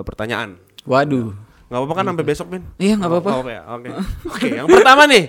pertanyaan 0.05 0.55
Waduh. 0.87 1.35
nggak 1.69 1.79
apa-apa 1.83 1.95
kan 1.95 2.05
sampai 2.09 2.25
besok 2.25 2.47
Ben 2.49 2.63
Iya 2.79 2.95
nggak 2.97 3.11
apa-apa. 3.13 3.31
Oh, 3.35 3.45
ya, 3.45 3.61
Oke. 3.67 3.89
Oke, 4.31 4.49
yang 4.55 4.69
pertama 4.71 5.05
nih. 5.05 5.25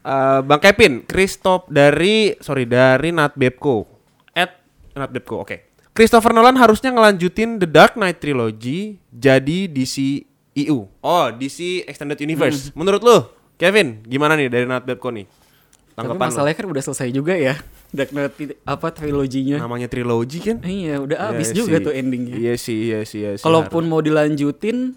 eh, 0.00 0.40
Bang 0.40 0.62
Kevin, 0.62 1.04
Christoph 1.04 1.68
dari 1.68 2.32
sorry 2.40 2.64
dari 2.64 3.12
Natbebko. 3.12 3.84
At 4.32 4.56
Natbebko. 4.96 5.44
Oke. 5.44 5.68
Christopher 5.92 6.32
Nolan 6.32 6.56
harusnya 6.56 6.88
ngelanjutin 6.88 7.60
The 7.60 7.68
Dark 7.68 7.98
Knight 7.98 8.22
Trilogy 8.22 8.96
jadi 9.10 9.66
DC 9.68 10.29
EU. 10.56 10.86
Oh, 11.00 11.26
DC 11.30 11.86
Extended 11.86 12.18
Universe. 12.18 12.74
Menurut 12.74 13.00
lu, 13.00 13.16
Kevin, 13.54 14.02
gimana 14.02 14.34
nih 14.34 14.48
dari 14.48 14.64
Natbebko 14.64 15.10
nih? 15.10 15.26
Tapi 15.90 15.94
Tanggapan 15.96 16.16
lu? 16.16 16.30
masalahnya 16.32 16.56
kan 16.56 16.66
udah 16.66 16.82
selesai 16.82 17.08
juga 17.10 17.34
ya. 17.34 17.54
Dark 17.90 18.10
Knight 18.10 18.54
apa 18.62 18.88
triloginya. 18.88 19.58
Namanya 19.58 19.90
trilogi 19.90 20.38
kan? 20.38 20.62
Iya, 20.62 21.02
udah 21.02 21.18
habis 21.28 21.50
Iya 21.50 21.56
juga 21.56 21.76
sih. 21.76 21.84
tuh 21.84 21.92
endingnya. 21.92 22.34
Iya 22.34 22.54
sih, 22.56 22.78
iya 22.86 22.98
sih, 23.02 23.18
iya 23.20 23.30
sih. 23.34 23.42
Kalaupun 23.42 23.84
mau 23.84 23.98
dilanjutin 23.98 24.94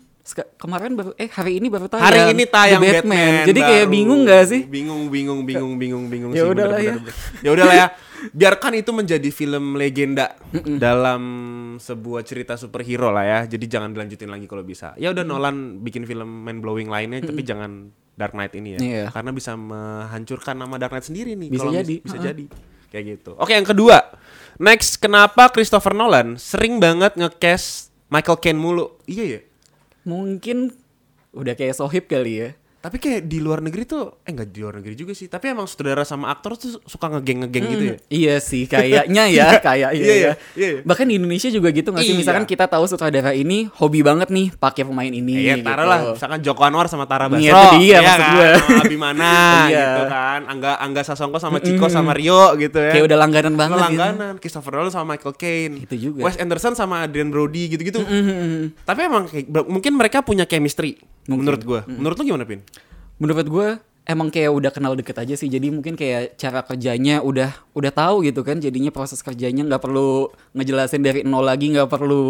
kemarin 0.55 0.95
baru 0.95 1.12
eh 1.19 1.27
hari 1.27 1.59
ini 1.59 1.67
baru 1.67 1.91
tayang. 1.91 2.03
Hari 2.07 2.21
ini 2.31 2.43
tayang 2.47 2.79
The 2.79 3.03
Batman. 3.03 3.43
Jadi 3.43 3.59
kayak 3.59 3.86
baru. 3.86 3.93
bingung 3.93 4.21
gak 4.23 4.43
sih? 4.47 4.62
Bingung, 4.63 5.01
bingung, 5.12 5.41
bingung, 5.43 5.73
bingung, 5.75 6.05
bingung 6.07 6.31
Ya 6.31 6.47
sih. 6.47 6.51
udahlah 6.51 6.79
ya. 6.79 6.95
Ya 7.43 7.49
udahlah 7.51 7.75
ya. 7.75 7.88
Biarkan 8.31 8.71
itu 8.79 8.95
menjadi 8.95 9.29
film 9.29 9.75
legenda 9.75 10.31
dalam 10.79 11.21
sebuah 11.75 12.23
cerita 12.23 12.55
superhero 12.55 13.12
lah 13.12 13.27
ya. 13.27 13.39
Jadi 13.51 13.67
jangan 13.67 13.91
dilanjutin 13.91 14.31
lagi 14.31 14.47
kalau 14.47 14.63
bisa. 14.63 14.95
Ya 14.95 15.12
udah 15.12 15.27
Nolan 15.27 15.83
bikin 15.83 16.07
film 16.07 16.47
mind 16.47 16.63
blowing 16.63 16.88
lainnya 16.88 17.19
tapi 17.19 17.43
jangan 17.43 17.91
Dark 18.15 18.31
Knight 18.31 18.55
ini 18.55 18.77
ya. 18.77 18.79
Iya. 18.79 19.03
Karena 19.12 19.36
bisa 19.36 19.59
menghancurkan 19.59 20.55
nama 20.55 20.79
Dark 20.79 20.95
Knight 20.95 21.12
sendiri 21.12 21.36
nih 21.36 21.51
Bisa 21.51 21.67
jadi. 21.67 21.95
bisa 21.99 22.15
Ha-ha. 22.15 22.27
jadi. 22.31 22.45
Kayak 22.88 23.03
gitu. 23.19 23.31
Oke, 23.36 23.51
yang 23.51 23.65
kedua. 23.65 23.97
Next, 24.55 25.01
kenapa 25.01 25.49
Christopher 25.49 25.91
Nolan 25.91 26.38
sering 26.38 26.77
banget 26.77 27.17
nge-cast 27.17 27.89
Michael 28.07 28.38
Caine 28.38 28.62
mulu? 28.62 29.01
Iya 29.03 29.25
ya. 29.25 29.39
Mungkin 30.03 30.75
udah 31.33 31.53
kayak 31.55 31.79
sohib 31.79 32.05
kali 32.11 32.43
ya. 32.43 32.49
Tapi 32.83 32.99
kayak 32.99 33.31
di 33.31 33.39
luar 33.39 33.63
negeri 33.63 33.87
tuh, 33.87 34.19
eh 34.27 34.35
enggak 34.35 34.51
di 34.51 34.59
luar 34.59 34.83
negeri 34.83 34.91
juga 34.99 35.15
sih. 35.15 35.31
Tapi 35.31 35.55
emang 35.55 35.71
saudara 35.71 36.03
sama 36.03 36.27
aktor 36.27 36.59
tuh 36.59 36.83
suka 36.83 37.07
ngegeng-ngegeng 37.15 37.65
gitu 37.71 37.83
ya. 37.87 37.95
Iya 38.11 38.35
sih, 38.43 38.67
kayaknya 38.67 39.23
ya, 39.31 39.55
kayak 39.63 39.95
Iya, 39.95 40.03
iya, 40.03 40.03
iya, 40.03 40.15
ya. 40.27 40.33
iya, 40.59 40.67
iya. 40.75 40.81
Bahkan 40.83 41.07
di 41.07 41.15
Indonesia 41.15 41.47
juga 41.47 41.71
gitu 41.71 41.95
nggak 41.95 42.03
sih? 42.03 42.11
Iya. 42.11 42.19
Misalkan 42.19 42.43
kita 42.43 42.67
tahu 42.67 42.83
sutradara 42.83 43.31
ini 43.31 43.71
hobi 43.79 44.03
banget 44.03 44.27
nih 44.27 44.51
pakai 44.59 44.83
pemain 44.83 45.07
ini. 45.07 45.31
Iya, 45.47 45.63
gitu. 45.63 45.71
taruhlah 45.71 46.11
misalkan 46.11 46.39
Joko 46.43 46.61
Anwar 46.67 46.91
sama 46.91 47.07
Tara 47.07 47.31
Basro. 47.31 47.39
Iya, 47.39 47.55
itu 47.55 47.67
dia 47.71 47.79
iya 47.87 47.97
maksud 48.03 48.19
kan? 48.19 48.35
Sama 48.59 48.81
Abimana 48.83 49.31
Iya. 49.71 49.79
gitu 49.87 50.03
kan. 50.11 50.39
Angga 50.51 50.71
Angga 50.83 51.01
Sasongko 51.07 51.39
sama 51.39 51.57
Ciko 51.63 51.87
sama 51.87 52.11
Rio 52.11 52.51
gitu 52.59 52.83
ya. 52.83 52.91
Kayak 52.91 53.05
udah 53.07 53.17
langganan 53.23 53.55
banget. 53.55 53.79
gitu. 53.79 53.95
langganan 53.95 54.33
Christopher 54.43 54.75
Nolan 54.75 54.91
sama 54.91 55.15
Michael 55.15 55.35
Caine. 55.39 55.73
Itu 55.87 55.95
juga. 55.95 56.27
Wes 56.27 56.35
Anderson 56.35 56.75
sama 56.75 57.07
Adrian 57.07 57.31
Brody 57.31 57.71
gitu-gitu. 57.71 58.03
Mhm. 58.03 58.83
Tapi 58.83 58.99
emang 59.07 59.31
kayak, 59.31 59.47
mungkin 59.71 59.95
mereka 59.95 60.19
punya 60.19 60.43
chemistry 60.43 60.99
menurut 61.27 61.62
gua. 61.63 61.81
Menurut 61.88 62.15
lu 62.19 62.23
gimana, 62.27 62.43
Pin? 62.43 62.62
Menurut 63.21 63.47
gue 63.47 63.67
emang 64.03 64.27
kayak 64.27 64.51
udah 64.51 64.71
kenal 64.71 64.93
deket 64.99 65.15
aja 65.15 65.33
sih. 65.39 65.47
Jadi 65.47 65.71
mungkin 65.71 65.95
kayak 65.95 66.36
cara 66.36 66.59
kerjanya 66.59 67.23
udah 67.23 67.55
udah 67.71 67.91
tahu 67.91 68.27
gitu 68.27 68.43
kan. 68.43 68.59
Jadinya 68.59 68.91
proses 68.91 69.23
kerjanya 69.23 69.63
nggak 69.63 69.79
perlu 69.79 70.27
ngejelasin 70.51 70.99
dari 70.99 71.23
nol 71.23 71.47
lagi, 71.47 71.71
nggak 71.71 71.88
perlu 71.88 72.23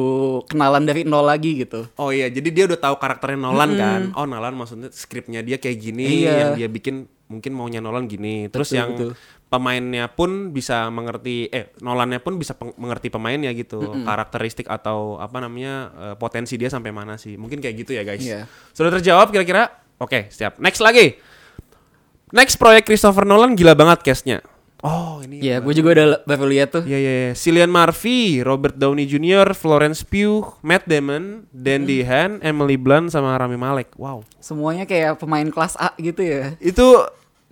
kenalan 0.45 0.85
dari 0.85 1.01
nol 1.01 1.25
lagi 1.25 1.65
gitu. 1.65 1.89
Oh 1.97 2.13
iya, 2.13 2.29
jadi 2.29 2.49
dia 2.53 2.63
udah 2.69 2.79
tahu 2.79 2.95
karakternya 3.01 3.39
Nolan 3.41 3.71
kan. 3.73 4.01
Oh, 4.13 4.29
Nolan 4.29 4.53
maksudnya 4.53 4.93
skripnya 4.93 5.41
dia 5.41 5.57
kayak 5.57 5.77
gini, 5.81 6.25
Iya. 6.25 6.33
yang 6.37 6.51
dia 6.61 6.67
bikin 6.69 7.09
mungkin 7.25 7.51
maunya 7.57 7.81
Nolan 7.81 8.05
gini. 8.05 8.45
Terus 8.53 8.69
Betul, 8.69 8.77
yang 8.77 8.89
betul. 8.93 9.11
Pemainnya 9.53 10.09
pun 10.09 10.49
bisa 10.49 10.89
mengerti 10.89 11.45
eh 11.53 11.69
Nolannya 11.77 12.17
pun 12.17 12.41
bisa 12.41 12.57
peng- 12.57 12.73
mengerti 12.73 13.13
pemainnya 13.13 13.53
gitu. 13.53 13.93
Karakteristik 14.01 14.65
atau 14.65 15.21
apa 15.21 15.37
namanya 15.37 15.73
eh, 15.93 16.15
potensi 16.17 16.57
dia 16.57 16.73
sampai 16.73 16.89
mana 16.89 17.21
sih. 17.21 17.37
Mungkin 17.37 17.61
kayak 17.61 17.75
gitu 17.85 17.93
ya, 17.93 18.01
guys. 18.01 18.25
Iya. 18.25 18.49
Sudah 18.73 18.89
terjawab 18.97 19.29
kira-kira? 19.29 19.69
Oke, 20.01 20.33
siap. 20.33 20.57
Next 20.57 20.81
lagi. 20.81 21.21
Next 22.33 22.57
proyek 22.57 22.89
Christopher 22.89 23.29
Nolan 23.29 23.53
gila 23.53 23.77
banget 23.77 24.01
castnya. 24.01 24.41
Oh, 24.83 25.23
ini 25.23 25.39
Ya, 25.39 25.63
gue 25.63 25.71
juga 25.71 25.95
udah 25.95 26.07
baru 26.27 26.49
lihat 26.51 26.75
tuh. 26.75 26.83
Iya 26.83 26.99
iya 26.99 27.13
iya. 27.15 27.31
Cillian 27.31 27.71
Murphy, 27.71 28.43
Robert 28.43 28.75
Downey 28.75 29.07
Jr., 29.07 29.55
Florence 29.55 30.03
Pugh, 30.03 30.59
Matt 30.59 30.83
Damon, 30.91 31.47
Dan 31.55 31.87
DeHaan, 31.87 32.43
Emily 32.43 32.75
Blunt 32.75 33.07
sama 33.07 33.31
Rami 33.39 33.55
Malek. 33.55 33.95
Wow. 33.95 34.27
Semuanya 34.43 34.83
kayak 34.83 35.23
pemain 35.23 35.47
kelas 35.47 35.79
A 35.79 35.95
gitu 35.95 36.19
ya. 36.19 36.59
Itu 36.59 36.99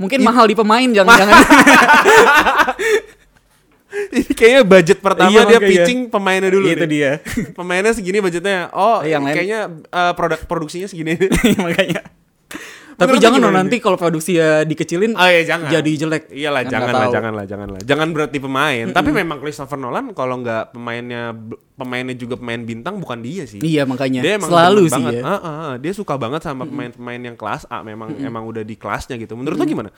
Mungkin 0.01 0.19
mahal 0.25 0.49
di 0.49 0.57
pemain 0.57 0.89
jangan-jangan. 0.89 1.37
ini 4.15 4.31
kayaknya 4.31 4.63
budget 4.63 4.97
pertama 5.03 5.31
Iya, 5.31 5.41
dia 5.47 5.59
pitching 5.59 6.07
pemainnya 6.07 6.49
dulu 6.51 6.67
Itu 6.71 6.87
dia. 6.87 7.19
Pemainnya 7.57 7.91
segini 7.95 8.23
budgetnya. 8.23 8.71
Oh, 8.71 9.03
Yang 9.03 9.35
kayaknya 9.35 9.61
uh, 9.91 10.13
produk 10.15 10.39
produksinya 10.47 10.87
segini. 10.87 11.19
Makanya. 11.59 12.01
Tapi 13.01 13.17
Menurut 13.17 13.25
jangan 13.25 13.39
loh 13.41 13.53
nanti 13.57 13.75
kalau 13.81 13.97
produksi 13.97 14.37
ya 14.37 14.61
dikecilin 14.61 15.17
Oh 15.17 15.25
iya 15.25 15.41
jangan. 15.41 15.73
jadi 15.73 15.91
jelek. 15.97 16.29
Iyalah 16.29 16.61
Kan 16.61 16.69
jangan 16.69 16.93
lah, 16.93 17.01
tahu. 17.01 17.13
jangan 17.17 17.31
lah, 17.33 17.45
jangan 17.49 17.67
lah. 17.73 17.81
Jangan 17.81 18.07
berarti 18.13 18.37
pemain. 18.37 18.85
Tapi 18.93 19.09
memang 19.09 19.37
Christopher 19.41 19.81
Nolan 19.81 20.05
kalau 20.13 20.37
nggak 20.37 20.69
pemainnya 20.71 21.33
pemainnya 21.73 22.13
juga 22.13 22.37
pemain 22.37 22.61
bintang 22.61 23.01
bukan 23.01 23.25
dia 23.25 23.49
sih. 23.49 23.57
Iya 23.57 23.89
makanya 23.89 24.21
Dia 24.21 24.37
emang 24.37 24.53
selalu 24.53 24.81
sih 24.85 24.93
banget. 25.01 25.13
ya. 25.17 25.23
Ah, 25.25 25.33
ah, 25.33 25.41
ah. 25.41 25.73
dia 25.81 25.93
suka 25.97 26.13
banget 26.15 26.45
sama 26.45 26.69
pemain-pemain 26.69 27.21
yang 27.25 27.33
kelas 27.33 27.65
A. 27.67 27.81
Memang 27.81 28.13
emang 28.21 28.45
udah 28.45 28.61
di 28.61 28.77
kelasnya 28.77 29.17
gitu. 29.17 29.33
Menurut 29.33 29.57
lo 29.57 29.65
gimana? 29.65 29.89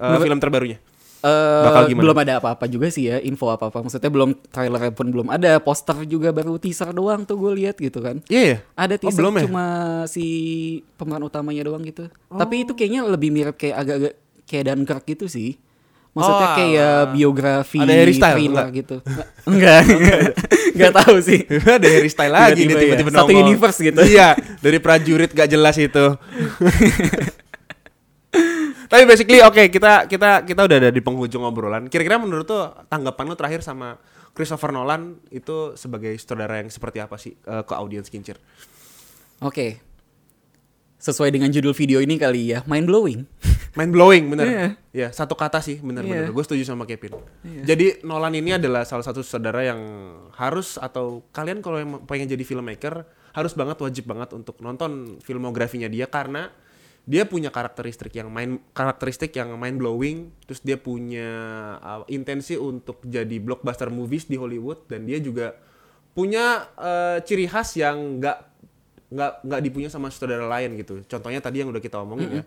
Eh, 0.00 0.18
film 0.18 0.42
terbarunya? 0.42 0.82
Eh, 1.20 1.62
Bakal 1.62 1.82
gimana? 1.86 2.02
belum 2.02 2.18
ada 2.18 2.32
apa-apa 2.36 2.64
juga 2.64 2.88
sih 2.88 3.04
ya 3.04 3.20
info 3.20 3.46
apa-apa 3.46 3.80
maksudnya 3.80 4.08
belum 4.08 4.32
trailer 4.46 4.88
pun 4.88 5.04
belum 5.06 5.28
ada 5.28 5.58
poster 5.58 6.04
juga 6.04 6.30
baru 6.30 6.56
teaser 6.56 6.90
doang 6.90 7.22
tuh 7.22 7.36
gue 7.36 7.52
lihat 7.56 7.76
gitu 7.76 8.00
kan 8.00 8.24
Iya 8.24 8.42
ya. 8.42 8.56
ada 8.74 8.94
Oh, 8.94 9.00
teaser 9.00 9.20
belum 9.20 9.34
ya? 9.34 9.42
cuma 9.44 9.64
si 10.06 10.24
pemeran 10.94 11.20
utamanya 11.22 11.60
doang 11.62 11.82
gitu 11.82 12.08
tapi 12.30 12.64
itu 12.64 12.72
kayaknya 12.72 13.04
lebih 13.04 13.28
mirip 13.28 13.54
kayak 13.54 13.76
agak-agak 13.76 14.14
kayak 14.44 14.64
Dunkirk 14.66 15.04
gitu 15.06 15.26
sih 15.26 15.60
maksudnya 16.10 16.42
Oh, 16.42 16.54
kayak 16.56 16.80
alah. 16.98 17.12
biografi 17.12 17.78
Ada 17.78 17.92
Harry 17.94 18.14
Styles, 18.14 18.34
thriller 18.34 18.64
enggak? 18.64 18.68
gitu 18.74 18.96
enggak 19.50 19.80
nggak 20.72 20.92
tahu 20.98 21.16
sih 21.20 21.40
ada 21.76 21.86
Harry 21.86 22.08
Style 22.08 22.32
lagi 22.32 22.60
dia 22.60 22.64
Tiba-tiba 22.64 22.80
ya. 22.80 22.84
tiba-tiba 22.96 23.10
Satu 23.12 23.28
nongol. 23.28 23.44
universe 23.44 23.78
gitu. 23.78 24.00
Iya, 24.02 24.28
dari 24.58 24.78
prajurit 24.78 25.30
gak 25.30 25.46
jelas 25.46 25.76
itu. 25.76 26.04
Tapi 28.90 29.02
basically 29.06 29.38
oke 29.38 29.70
kita 29.70 30.10
kita 30.10 30.42
kita 30.42 30.60
udah 30.66 30.76
ada 30.82 30.90
di 30.90 30.98
penghujung 30.98 31.46
obrolan. 31.46 31.86
Kira-kira 31.86 32.18
menurut 32.18 32.44
tuh 32.44 32.74
tanggapan 32.90 33.24
lu 33.30 33.36
terakhir 33.38 33.62
sama 33.62 34.02
Christopher 34.34 34.74
Nolan 34.74 35.22
itu 35.30 35.78
sebagai 35.78 36.10
sutradara 36.18 36.58
yang 36.58 36.70
seperti 36.70 36.98
apa 36.98 37.14
sih 37.14 37.38
eh, 37.38 37.62
ke 37.62 37.74
audiens 37.78 38.10
kincir? 38.10 38.36
oke 39.40 39.80
sesuai 41.00 41.32
dengan 41.32 41.48
judul 41.48 41.72
video 41.72 41.98
ini 42.04 42.20
kali 42.20 42.52
ya 42.52 42.60
mind 42.68 42.84
blowing 42.84 43.24
Mind 43.70 43.94
blowing 43.94 44.34
bener. 44.34 44.46
Iya. 44.50 44.66
Ya 44.90 45.08
satu 45.14 45.38
kata 45.38 45.62
sih 45.62 45.78
bener-bener. 45.78 46.26
Iya. 46.26 46.34
Gue 46.34 46.42
setuju 46.42 46.66
sama 46.66 46.90
Kevin. 46.90 47.14
Jadi 47.62 48.02
Nolan 48.02 48.34
ini 48.34 48.58
adalah 48.58 48.82
salah 48.82 49.06
satu 49.06 49.22
saudara 49.22 49.62
yang 49.62 49.78
harus 50.34 50.74
atau 50.74 51.22
kalian 51.30 51.62
kalau 51.62 51.78
yang 51.78 52.02
pengen 52.02 52.26
jadi 52.26 52.42
filmmaker 52.42 53.06
harus 53.30 53.54
banget 53.54 53.78
wajib 53.78 54.10
banget 54.10 54.34
untuk 54.34 54.58
nonton 54.58 55.22
filmografinya 55.22 55.86
dia 55.86 56.10
karena 56.10 56.50
dia 57.10 57.26
punya 57.26 57.50
karakteristik 57.50 58.14
yang 58.14 58.30
main 58.30 58.62
karakteristik 58.70 59.34
yang 59.34 59.50
mind 59.58 59.82
blowing. 59.82 60.30
Terus 60.46 60.62
dia 60.62 60.78
punya 60.78 61.30
uh, 61.82 62.06
intensi 62.06 62.54
untuk 62.54 63.02
jadi 63.02 63.42
blockbuster 63.42 63.90
movies 63.90 64.30
di 64.30 64.38
Hollywood 64.38 64.86
dan 64.86 65.10
dia 65.10 65.18
juga 65.18 65.58
punya 66.14 66.70
uh, 66.78 67.18
ciri 67.26 67.50
khas 67.50 67.74
yang 67.74 68.22
nggak 68.22 68.38
nggak 69.10 69.32
nggak 69.42 69.60
dipunya 69.66 69.90
sama 69.90 70.06
sutradara 70.14 70.46
lain 70.46 70.78
gitu. 70.78 71.02
Contohnya 71.10 71.42
tadi 71.42 71.66
yang 71.66 71.74
udah 71.74 71.82
kita 71.82 71.98
omongin 71.98 72.30
ya. 72.30 72.44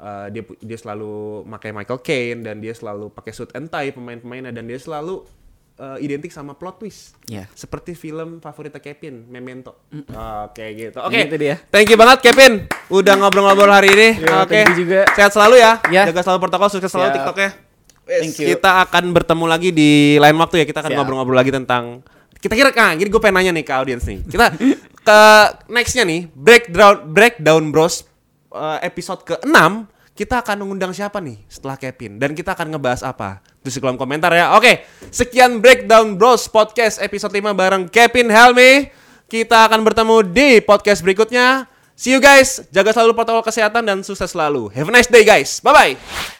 Uh, 0.00 0.26
dia 0.32 0.42
dia 0.58 0.78
selalu 0.80 1.46
pakai 1.46 1.70
Michael 1.70 2.00
Caine 2.02 2.40
dan 2.42 2.56
dia 2.58 2.74
selalu 2.74 3.14
pakai 3.14 3.30
suit 3.30 3.52
and 3.54 3.70
tie 3.70 3.94
pemain-pemainnya 3.94 4.50
dan 4.50 4.66
dia 4.66 4.80
selalu 4.80 5.22
uh, 5.80 5.96
identik 5.96 6.28
sama 6.28 6.52
plot 6.52 6.84
twist. 6.84 7.16
Ya. 7.24 7.48
Seperti 7.56 7.96
film 7.96 8.44
favoritnya 8.44 8.78
Kevin, 8.78 9.24
Memento. 9.32 9.88
Oke 10.44 10.64
gitu. 10.76 11.00
Ini 11.00 11.08
Oke. 11.08 11.20
itu 11.32 11.36
dia. 11.40 11.56
Thank 11.72 11.88
you 11.88 11.96
banget 11.96 12.20
Kevin 12.28 12.68
udah 12.92 13.14
ngobrol-ngobrol 13.16 13.72
hari 13.72 13.88
ini. 13.96 14.08
Ya, 14.20 14.44
Oke. 14.44 14.60
you 14.76 14.84
juga. 14.84 15.08
Sehat 15.16 15.32
selalu 15.32 15.56
ya. 15.58 15.80
Ya. 15.88 16.04
Jaga 16.12 16.20
selalu 16.20 16.40
protokol, 16.44 16.68
sukses 16.68 16.92
selalu 16.92 17.08
Siap. 17.08 17.16
TikToknya. 17.16 17.50
Thank 18.04 18.36
you. 18.44 18.46
Kita 18.54 18.84
akan 18.84 19.04
bertemu 19.16 19.44
lagi 19.48 19.70
di 19.72 20.20
lain 20.20 20.36
waktu 20.36 20.62
ya. 20.62 20.64
Kita 20.68 20.84
akan 20.84 20.92
ngobrol-ngobrol 20.92 21.38
lagi 21.40 21.50
tentang 21.50 22.04
kita 22.40 22.56
kira 22.56 22.72
kan, 22.72 22.96
jadi 22.96 23.12
gue 23.12 23.20
pengen 23.20 23.36
nanya 23.36 23.52
nih 23.52 23.64
ke 23.68 23.72
audiens 23.76 24.04
nih. 24.08 24.24
Kita 24.24 24.56
ke 25.08 25.20
nextnya 25.68 26.08
nih, 26.08 26.24
breakdown 26.32 27.12
breakdown 27.12 27.68
bros 27.68 28.08
eh, 28.56 28.78
episode 28.88 29.28
ke-6 29.28 29.56
kita 30.20 30.44
akan 30.44 30.68
mengundang 30.68 30.92
siapa 30.92 31.16
nih 31.16 31.40
setelah 31.48 31.80
Kevin 31.80 32.20
dan 32.20 32.36
kita 32.36 32.52
akan 32.52 32.76
ngebahas 32.76 33.00
apa? 33.00 33.40
Tulis 33.64 33.72
di 33.72 33.80
kolom 33.80 33.96
komentar 33.96 34.28
ya. 34.36 34.52
Oke, 34.52 34.84
sekian 35.08 35.64
breakdown 35.64 36.20
bros 36.20 36.44
podcast 36.44 37.00
episode 37.00 37.32
5 37.32 37.56
bareng 37.56 37.88
Kevin 37.88 38.28
Helmi. 38.28 38.92
Kita 39.24 39.64
akan 39.64 39.80
bertemu 39.80 40.20
di 40.28 40.60
podcast 40.60 41.00
berikutnya. 41.00 41.64
See 41.96 42.12
you 42.12 42.20
guys. 42.20 42.68
Jaga 42.68 42.92
selalu 42.92 43.16
protokol 43.16 43.48
kesehatan 43.48 43.80
dan 43.80 44.04
sukses 44.04 44.28
selalu. 44.36 44.68
Have 44.76 44.92
a 44.92 45.00
nice 45.00 45.08
day 45.08 45.24
guys. 45.24 45.56
Bye 45.64 45.72
bye. 45.96 46.39